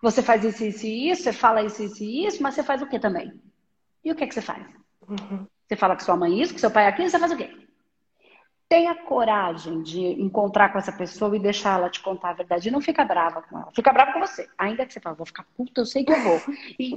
você 0.02 0.22
faz 0.22 0.42
isso, 0.44 0.64
isso 0.64 0.87
e 0.87 1.11
isso, 1.11 1.22
você 1.22 1.32
fala 1.32 1.62
isso, 1.62 1.82
isso 1.82 2.02
e 2.02 2.26
isso, 2.26 2.42
mas 2.42 2.54
você 2.54 2.64
faz 2.64 2.82
o 2.82 2.88
que 2.88 2.98
também? 2.98 3.32
E 4.04 4.11
o 4.11 4.14
que, 4.16 4.24
é 4.24 4.26
que 4.26 4.35
você 4.35 4.42
faz? 4.42 4.66
Uhum. 5.09 5.46
Você 5.66 5.76
fala 5.76 5.96
que 5.96 6.05
sua 6.05 6.16
mãe 6.16 6.33
é 6.33 6.42
isso, 6.42 6.55
que 6.55 6.61
seu 6.61 6.70
pai 6.70 6.85
é 6.85 6.88
aquilo, 6.88 7.11
você 7.11 7.18
faz 7.18 7.33
o 7.33 7.37
quê? 7.37 7.50
Tenha 8.68 8.94
coragem 8.94 9.83
de 9.83 10.00
encontrar 10.00 10.70
com 10.70 10.79
essa 10.79 10.92
pessoa 10.92 11.37
e 11.37 11.40
deixar 11.40 11.79
ela 11.79 11.88
te 11.88 12.00
contar 12.00 12.31
a 12.31 12.35
verdade. 12.35 12.68
E 12.68 12.72
não 12.72 12.81
fica 12.81 13.05
brava 13.05 13.42
com 13.42 13.59
ela. 13.59 13.70
Fica 13.72 13.92
brava 13.92 14.12
com 14.12 14.20
você. 14.20 14.48
Ainda 14.59 14.85
que 14.85 14.92
você 14.92 14.98
fale, 14.98 15.16
vou 15.16 15.26
ficar 15.26 15.44
puta, 15.57 15.81
eu 15.81 15.87
sei 15.87 16.05
que 16.05 16.12
eu 16.12 16.20
vou. 16.20 16.40
E, 16.79 16.96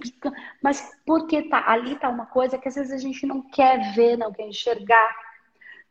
mas 0.64 0.92
porque 1.06 1.44
tá, 1.44 1.64
ali 1.68 1.96
tá 1.96 2.10
uma 2.10 2.26
coisa 2.26 2.58
que 2.58 2.68
às 2.68 2.76
vezes 2.76 2.92
a 2.92 2.98
gente 2.98 3.26
não 3.26 3.42
quer 3.42 3.94
ver, 3.94 4.18
não 4.18 4.32
quer 4.32 4.48
enxergar. 4.48 5.16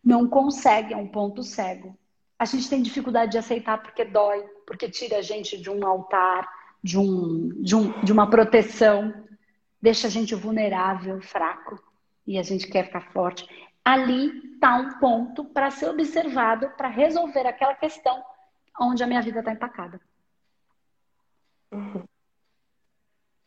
Não 0.04 0.28
consegue, 0.28 0.94
é 0.94 0.96
um 0.96 1.06
ponto 1.06 1.42
cego. 1.42 1.96
A 2.38 2.44
gente 2.44 2.68
tem 2.68 2.82
dificuldade 2.82 3.32
de 3.32 3.38
aceitar 3.38 3.78
porque 3.82 4.04
dói, 4.04 4.42
porque 4.66 4.88
tira 4.88 5.18
a 5.18 5.22
gente 5.22 5.56
de 5.56 5.70
um 5.70 5.86
altar, 5.86 6.48
de, 6.82 6.98
um, 6.98 7.48
de, 7.62 7.74
um, 7.74 8.00
de 8.02 8.12
uma 8.12 8.28
proteção, 8.28 9.12
deixa 9.80 10.06
a 10.06 10.10
gente 10.10 10.34
vulnerável, 10.34 11.20
fraco, 11.20 11.80
e 12.28 12.38
a 12.38 12.42
gente 12.42 12.68
quer 12.68 12.84
ficar 12.84 13.12
forte 13.12 13.48
ali 13.88 14.52
está 14.52 14.76
um 14.76 14.98
ponto 14.98 15.46
para 15.46 15.70
ser 15.70 15.88
observado 15.88 16.68
para 16.76 16.88
resolver 16.88 17.46
aquela 17.46 17.74
questão 17.74 18.22
onde 18.78 19.02
a 19.02 19.06
minha 19.06 19.22
vida 19.22 19.38
está 19.38 19.52
empacada. 19.52 19.98
Uhum. 21.72 22.04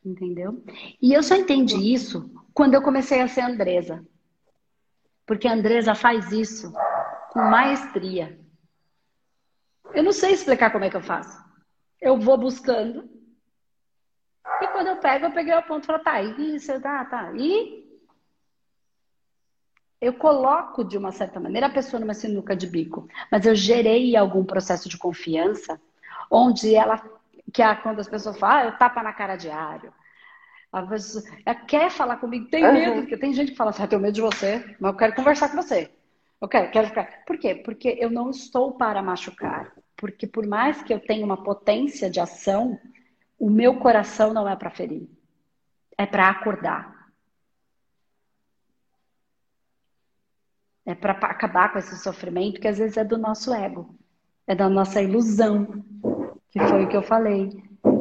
Entendeu? 0.04 0.63
E 1.00 1.13
eu 1.13 1.22
só 1.22 1.36
entendi 1.36 1.94
isso 1.94 2.34
quando 2.56 2.74
eu 2.74 2.82
comecei 2.82 3.22
a 3.22 3.28
ser 3.28 3.41
Andresa. 3.41 4.04
Porque 5.28 5.48
a 5.48 5.54
Andresa 5.54 5.94
faz 5.94 6.32
isso 6.32 6.74
com 7.30 7.39
maestria. 7.39 8.39
Eu 9.94 10.02
não 10.02 10.12
sei 10.12 10.32
explicar 10.32 10.72
como 10.72 10.86
é 10.86 10.89
que 10.89 10.98
eu 10.98 11.04
faço. 11.04 11.39
Eu 12.02 12.17
vou 12.17 12.36
buscando. 12.36 13.08
E 14.60 14.67
quando 14.70 14.88
eu 14.88 14.98
pego, 14.98 15.26
eu 15.26 15.32
peguei 15.32 15.54
o 15.54 15.63
ponto 15.63 15.84
e 15.84 15.86
falo, 15.86 16.04
tá, 16.04 16.20
e 16.20 16.56
isso, 16.56 16.82
tá, 16.82 17.06
tá. 17.06 17.32
E 17.36 17.90
eu 20.02 20.14
coloco 20.14 20.84
de 20.84 20.98
uma 20.98 21.12
certa 21.12 21.40
maneira 21.40 21.68
a 21.68 21.72
pessoa 21.72 22.00
numa 22.00 22.16
sinuca 22.16 22.56
de 22.56 22.66
bico, 22.66 23.08
mas 23.32 23.46
eu 23.46 23.54
gerei 23.54 24.16
algum 24.18 24.44
processo 24.44 24.90
de 24.90 24.98
confiança 24.98 25.80
onde 26.30 26.74
ela, 26.74 27.00
que 27.54 27.62
é 27.62 27.76
quando 27.76 28.00
as 28.00 28.10
pessoas 28.10 28.38
falam, 28.40 28.58
ah, 28.58 28.66
eu 28.66 28.78
tapa 28.78 29.04
na 29.04 29.14
cara 29.14 29.36
diário. 29.36 29.94
A 30.72 30.82
pessoa 30.84 31.24
ela 31.46 31.56
quer 31.56 31.92
falar 31.92 32.18
comigo, 32.18 32.50
tem 32.50 32.64
medo, 32.64 33.02
porque 33.02 33.18
tem 33.18 33.34
gente 33.34 33.52
que 33.52 33.58
fala 33.58 33.70
assim, 33.70 33.84
ah, 33.84 33.86
eu 33.86 33.90
tenho 33.90 34.02
medo 34.02 34.16
de 34.16 34.22
você, 34.22 34.76
mas 34.80 34.92
eu 34.92 34.98
quero 34.98 35.16
conversar 35.16 35.50
com 35.50 35.62
você. 35.62 35.92
Eu 36.42 36.48
quero, 36.48 36.72
quero 36.72 36.88
ficar. 36.88 37.24
Por 37.28 37.38
quê? 37.38 37.54
Porque 37.54 37.98
eu 38.00 38.10
não 38.10 38.32
estou 38.32 38.72
para 38.72 39.04
machucar. 39.04 39.72
Porque 39.96 40.26
por 40.26 40.48
mais 40.48 40.82
que 40.82 40.92
eu 40.92 41.00
tenha 41.00 41.24
uma 41.24 41.44
potência 41.44 42.10
de 42.10 42.20
ação, 42.20 42.80
o 43.38 43.48
meu 43.48 43.76
coração 43.76 44.34
não 44.34 44.50
é 44.50 44.56
para 44.56 44.72
ferir. 44.72 45.08
É 45.96 46.08
para 46.08 46.28
acordar. 46.30 47.01
É 50.91 50.95
para 50.95 51.13
acabar 51.13 51.71
com 51.71 51.80
esse 51.80 51.97
sofrimento 51.99 52.60
que 52.60 52.67
às 52.67 52.77
vezes 52.77 52.97
é 52.97 53.04
do 53.06 53.17
nosso 53.17 53.54
ego, 53.54 53.95
é 54.45 54.54
da 54.54 54.67
nossa 54.67 55.01
ilusão, 55.01 55.86
que 56.49 56.60
foi 56.60 56.84
o 56.84 56.89
que 56.89 56.97
eu 56.97 57.01
falei. 57.01 57.49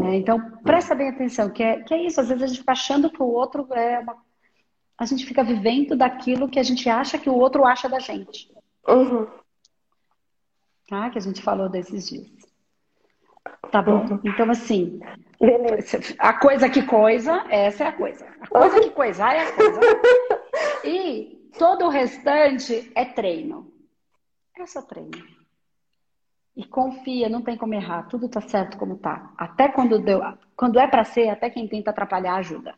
Né? 0.01 0.17
Então, 0.17 0.59
presta 0.65 0.93
bem 0.93 1.09
atenção, 1.09 1.51
que 1.51 1.63
é, 1.63 1.83
que 1.85 1.95
é 1.95 2.03
isso. 2.05 2.21
Às 2.21 2.29
vezes 2.29 2.43
a 2.43 2.47
gente 2.49 2.59
fica 2.59 2.73
achando 2.73 3.09
que 3.09 3.23
o 3.23 3.29
outro 3.29 3.65
é 3.73 4.01
uma. 4.01 4.17
A 4.99 5.05
gente 5.05 5.25
fica 5.25 5.45
vivendo 5.45 5.95
daquilo 5.97 6.49
que 6.49 6.59
a 6.59 6.65
gente 6.65 6.89
acha 6.89 7.17
que 7.17 7.31
o 7.31 7.37
outro 7.37 7.65
acha 7.65 7.89
da 7.89 8.01
gente. 8.01 8.53
Uhum. 8.89 9.29
Tá? 10.89 11.11
Que 11.11 11.19
a 11.19 11.23
gente 11.23 11.41
falou 11.41 11.69
desses 11.69 12.09
dias. 12.09 12.29
Tá 13.71 13.81
bom? 13.81 14.05
Uhum. 14.05 14.21
Então, 14.25 14.51
assim, 14.51 14.99
Beleza. 15.41 16.01
a 16.19 16.33
coisa 16.33 16.69
que 16.69 16.83
coisa, 16.83 17.45
essa 17.49 17.85
é 17.85 17.87
a 17.87 17.93
coisa. 17.93 18.27
A 18.41 18.49
coisa 18.49 18.81
que 18.81 18.91
coisa 18.91 19.33
é 19.33 19.49
a 19.49 19.53
coisa. 19.53 19.81
E 20.83 21.40
Todo 21.59 21.87
o 21.87 21.89
restante 21.89 22.91
é 22.95 23.05
treino. 23.05 23.73
É 24.57 24.67
só 24.67 24.83
treino. 24.83 25.25
E 26.57 26.65
confia, 26.65 27.29
não 27.29 27.43
tem 27.43 27.57
como 27.57 27.75
errar. 27.75 28.09
Tudo 28.09 28.29
tá 28.29 28.41
certo 28.41 28.77
como 28.77 28.99
tá. 28.99 29.33
Até 29.37 29.69
quando 29.69 29.99
deu, 29.99 30.21
quando 30.57 30.79
é 30.79 30.87
para 30.87 31.05
ser, 31.05 31.29
até 31.29 31.49
quem 31.49 31.67
tenta 31.67 31.91
atrapalhar 31.91 32.35
ajuda. 32.37 32.75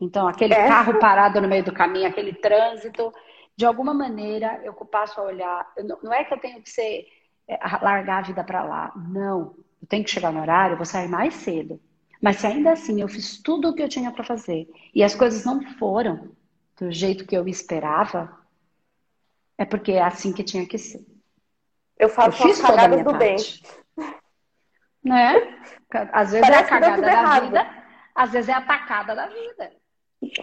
Então, 0.00 0.28
aquele 0.28 0.54
é. 0.54 0.68
carro 0.68 0.98
parado 0.98 1.40
no 1.40 1.48
meio 1.48 1.64
do 1.64 1.72
caminho, 1.72 2.06
aquele 2.06 2.34
trânsito, 2.34 3.12
de 3.56 3.64
alguma 3.64 3.94
maneira 3.94 4.60
eu 4.62 4.72
passo 4.74 5.20
a 5.20 5.24
olhar. 5.24 5.72
Não 6.02 6.12
é 6.12 6.24
que 6.24 6.34
eu 6.34 6.38
tenho 6.38 6.62
que 6.62 6.70
ser 6.70 7.06
é, 7.48 7.58
largar 7.82 8.18
a 8.18 8.26
vida 8.26 8.44
para 8.44 8.62
lá. 8.62 8.92
Não. 8.94 9.54
Eu 9.80 9.88
tenho 9.88 10.04
que 10.04 10.10
chegar 10.10 10.32
no 10.32 10.40
horário, 10.40 10.74
eu 10.74 10.78
vou 10.78 10.86
sair 10.86 11.08
mais 11.08 11.34
cedo. 11.34 11.80
Mas 12.20 12.36
se 12.36 12.46
ainda 12.46 12.72
assim 12.72 13.00
eu 13.00 13.08
fiz 13.08 13.40
tudo 13.42 13.68
o 13.68 13.74
que 13.74 13.82
eu 13.82 13.88
tinha 13.88 14.10
para 14.10 14.24
fazer 14.24 14.68
e 14.94 15.02
as 15.02 15.14
coisas 15.14 15.44
não 15.44 15.62
foram, 15.78 16.30
do 16.78 16.90
jeito 16.90 17.26
que 17.26 17.36
eu 17.36 17.48
esperava, 17.48 18.38
é 19.56 19.64
porque 19.64 19.92
é 19.92 20.02
assim 20.02 20.32
que 20.32 20.44
tinha 20.44 20.66
que 20.66 20.78
ser. 20.78 21.04
Eu 21.98 22.08
faço 22.08 22.42
eu 22.42 22.48
fiz 22.48 22.60
toda 22.60 22.82
a 22.82 22.88
minha 22.88 23.04
do 23.04 23.10
parte. 23.10 23.62
bem. 23.62 24.14
Né? 25.02 25.60
Às 26.12 26.32
vezes 26.32 26.46
Parece 26.46 26.62
é 26.62 26.66
a 26.66 26.68
cagada 26.68 27.02
da 27.02 27.12
errado. 27.12 27.44
vida, 27.44 27.84
às 28.14 28.30
vezes 28.32 28.48
é 28.48 28.52
a 28.52 28.60
tacada 28.60 29.14
da 29.14 29.26
vida. 29.28 29.72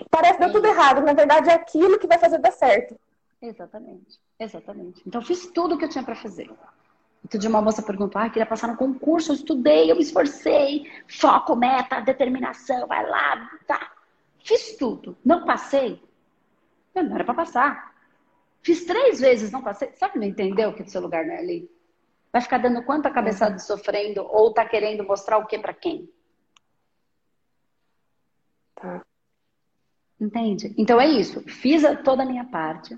Parece 0.09 0.33
que 0.33 0.39
deu 0.45 0.53
tudo 0.53 0.67
errado, 0.67 1.01
na 1.01 1.13
verdade 1.13 1.49
é 1.49 1.53
aquilo 1.53 1.99
que 1.99 2.07
vai 2.07 2.17
fazer 2.17 2.37
dar 2.39 2.51
certo. 2.51 2.97
Exatamente, 3.41 4.19
exatamente. 4.39 5.03
Então 5.05 5.21
eu 5.21 5.25
fiz 5.27 5.47
tudo 5.47 5.75
o 5.75 5.77
que 5.77 5.85
eu 5.85 5.89
tinha 5.89 6.03
para 6.03 6.15
fazer. 6.15 6.49
Outro 7.23 7.37
dia 7.37 7.49
uma 7.49 7.61
moça 7.61 7.81
perguntou, 7.81 8.21
ah, 8.21 8.29
queria 8.29 8.45
passar 8.45 8.67
no 8.67 8.77
concurso, 8.77 9.31
eu 9.31 9.35
estudei, 9.35 9.91
eu 9.91 9.95
me 9.95 10.01
esforcei, 10.01 10.89
foco, 11.07 11.55
meta, 11.55 11.99
determinação, 12.01 12.87
vai 12.87 13.07
lá, 13.07 13.49
tá. 13.67 13.91
Fiz 14.43 14.75
tudo. 14.77 15.17
Não 15.23 15.45
passei? 15.45 16.01
Não 17.01 17.15
era 17.15 17.23
para 17.23 17.33
passar. 17.33 17.93
Fiz 18.61 18.85
três 18.85 19.19
vezes, 19.19 19.51
não 19.51 19.61
passei. 19.61 19.91
Sabe 19.95 20.19
não 20.19 20.27
entendeu 20.27 20.73
que 20.73 20.83
o 20.83 20.87
seu 20.87 21.01
lugar 21.01 21.25
não 21.25 21.33
é 21.33 21.39
ali? 21.39 21.69
Vai 22.31 22.41
ficar 22.41 22.57
dando 22.57 22.83
quanta 22.83 23.11
cabeçada 23.11 23.53
uhum. 23.53 23.59
sofrendo 23.59 24.23
ou 24.23 24.53
tá 24.53 24.65
querendo 24.65 25.03
mostrar 25.03 25.37
o 25.37 25.45
que 25.45 25.59
para 25.59 25.73
quem? 25.73 26.09
Tá. 28.75 29.05
Entende? 30.19 30.73
Então 30.77 30.99
é 30.99 31.07
isso. 31.07 31.41
Fiz 31.41 31.83
toda 32.03 32.23
a 32.23 32.25
minha 32.25 32.45
parte. 32.45 32.97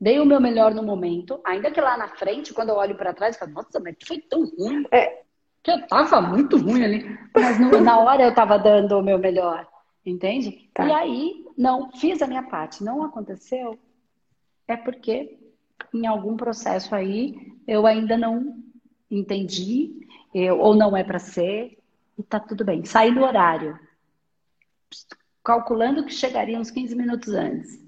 Dei 0.00 0.18
o 0.18 0.24
meu 0.24 0.40
melhor 0.40 0.74
no 0.74 0.82
momento, 0.82 1.40
ainda 1.44 1.70
que 1.70 1.80
lá 1.80 1.96
na 1.96 2.08
frente, 2.08 2.54
quando 2.54 2.70
eu 2.70 2.76
olho 2.76 2.96
para 2.96 3.12
trás, 3.12 3.36
eu 3.36 3.40
falo, 3.40 3.52
nossa, 3.52 3.78
mas 3.78 3.94
foi 4.02 4.18
tão 4.18 4.46
ruim. 4.46 4.86
É. 4.90 5.22
Que 5.62 5.70
eu 5.70 5.86
tava 5.86 6.22
muito 6.22 6.56
ruim 6.56 6.82
ali. 6.82 7.18
Mas 7.34 7.60
no, 7.60 7.80
na 7.82 7.98
hora 7.98 8.22
eu 8.22 8.34
tava 8.34 8.58
dando 8.58 8.98
o 8.98 9.02
meu 9.02 9.18
melhor. 9.18 9.68
Entende? 10.04 10.70
Tá. 10.72 10.86
E 10.86 10.92
aí, 10.92 11.46
não, 11.60 11.92
fiz 11.92 12.22
a 12.22 12.26
minha 12.26 12.42
parte, 12.42 12.82
não 12.82 13.04
aconteceu, 13.04 13.78
é 14.66 14.78
porque 14.78 15.38
em 15.92 16.06
algum 16.06 16.34
processo 16.34 16.94
aí 16.94 17.52
eu 17.68 17.86
ainda 17.86 18.16
não 18.16 18.64
entendi, 19.10 20.08
eu, 20.32 20.58
ou 20.58 20.74
não 20.74 20.96
é 20.96 21.04
para 21.04 21.18
ser, 21.18 21.78
e 22.18 22.22
tá 22.22 22.40
tudo 22.40 22.64
bem. 22.64 22.86
Saí 22.86 23.14
do 23.14 23.20
horário, 23.20 23.78
calculando 25.44 26.06
que 26.06 26.14
chegaria 26.14 26.58
uns 26.58 26.70
15 26.70 26.96
minutos 26.96 27.28
antes, 27.34 27.78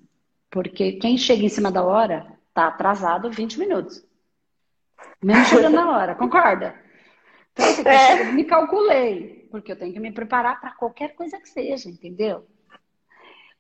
porque 0.51 0.93
quem 0.93 1.17
chega 1.17 1.43
em 1.43 1.49
cima 1.49 1.73
da 1.73 1.83
hora 1.83 2.31
tá 2.53 2.67
atrasado 2.67 3.31
20 3.31 3.59
minutos. 3.59 4.05
Mesmo 5.23 5.47
chegando 5.47 5.77
na 5.77 5.97
hora, 5.97 6.15
concorda? 6.15 6.79
Então, 7.53 7.65
assim, 7.65 7.89
é. 7.89 8.33
me 8.33 8.45
calculei, 8.45 9.49
porque 9.51 9.73
eu 9.73 9.79
tenho 9.79 9.95
que 9.95 10.01
me 10.01 10.13
preparar 10.13 10.61
para 10.61 10.73
qualquer 10.73 11.15
coisa 11.15 11.41
que 11.41 11.49
seja, 11.49 11.89
entendeu? 11.89 12.47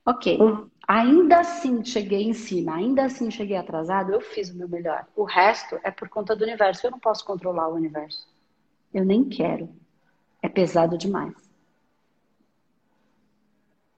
Ok. 0.04 0.38
Uhum. 0.40 0.68
Ainda 0.86 1.40
assim 1.40 1.84
cheguei 1.84 2.22
em 2.22 2.32
cima, 2.32 2.74
ainda 2.74 3.04
assim 3.04 3.30
cheguei 3.30 3.56
atrasado, 3.56 4.12
eu 4.12 4.20
fiz 4.20 4.50
o 4.50 4.56
meu 4.56 4.68
melhor. 4.68 5.06
O 5.14 5.24
resto 5.24 5.78
é 5.82 5.90
por 5.90 6.08
conta 6.08 6.34
do 6.34 6.44
universo. 6.44 6.86
Eu 6.86 6.90
não 6.90 6.98
posso 6.98 7.24
controlar 7.24 7.68
o 7.68 7.74
universo. 7.74 8.28
Eu 8.92 9.04
nem 9.04 9.28
quero. 9.28 9.68
É 10.42 10.48
pesado 10.48 10.98
demais. 10.98 11.34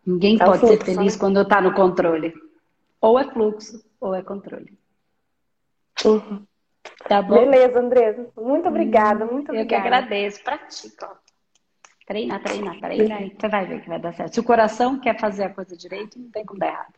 Ninguém 0.07 0.36
é 0.36 0.44
pode 0.44 0.59
fluxo, 0.59 0.76
ser 0.76 0.84
feliz 0.84 1.14
né? 1.14 1.20
quando 1.20 1.40
está 1.40 1.61
no 1.61 1.72
controle. 1.72 2.34
Ou 3.00 3.18
é 3.18 3.24
fluxo, 3.24 3.82
ou 3.98 4.14
é 4.14 4.22
controle. 4.22 4.78
Uhum. 6.05 6.44
Tá 7.09 7.22
bom? 7.22 7.34
Beleza, 7.34 7.80
Andresa. 7.80 8.28
Muito 8.36 8.68
obrigada, 8.68 9.24
muito 9.24 9.50
obrigada. 9.50 9.62
Eu 9.62 9.66
que 9.66 9.74
agradeço. 9.74 10.44
Pra 10.44 10.59
ti, 10.59 10.90
Treina, 12.07 12.38
treina, 12.38 12.78
treina 12.80 13.22
e 13.22 13.30
você 13.30 13.48
vai 13.48 13.66
ver 13.66 13.80
que 13.80 13.88
vai 13.88 13.98
dar 13.98 14.12
certo. 14.12 14.34
Se 14.34 14.40
o 14.40 14.44
coração 14.44 15.00
quer 15.00 15.18
fazer 15.18 15.44
a 15.44 15.55
coisa 15.55 15.74
direito, 15.74 16.18
não 16.18 16.30
tem 16.30 16.44
como 16.44 16.61
dar 16.61 16.68
errado. 16.68 16.94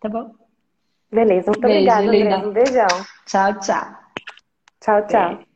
Tá 0.00 0.08
bom? 0.08 0.34
Beleza, 1.10 1.52
muito 1.52 1.60
Beijo, 1.60 2.02
obrigada. 2.02 2.48
Um 2.48 2.52
beijão. 2.52 2.86
Tchau, 3.24 3.60
tchau. 3.60 3.96
Tchau, 4.80 5.06
tchau. 5.06 5.36
Beijo. 5.36 5.53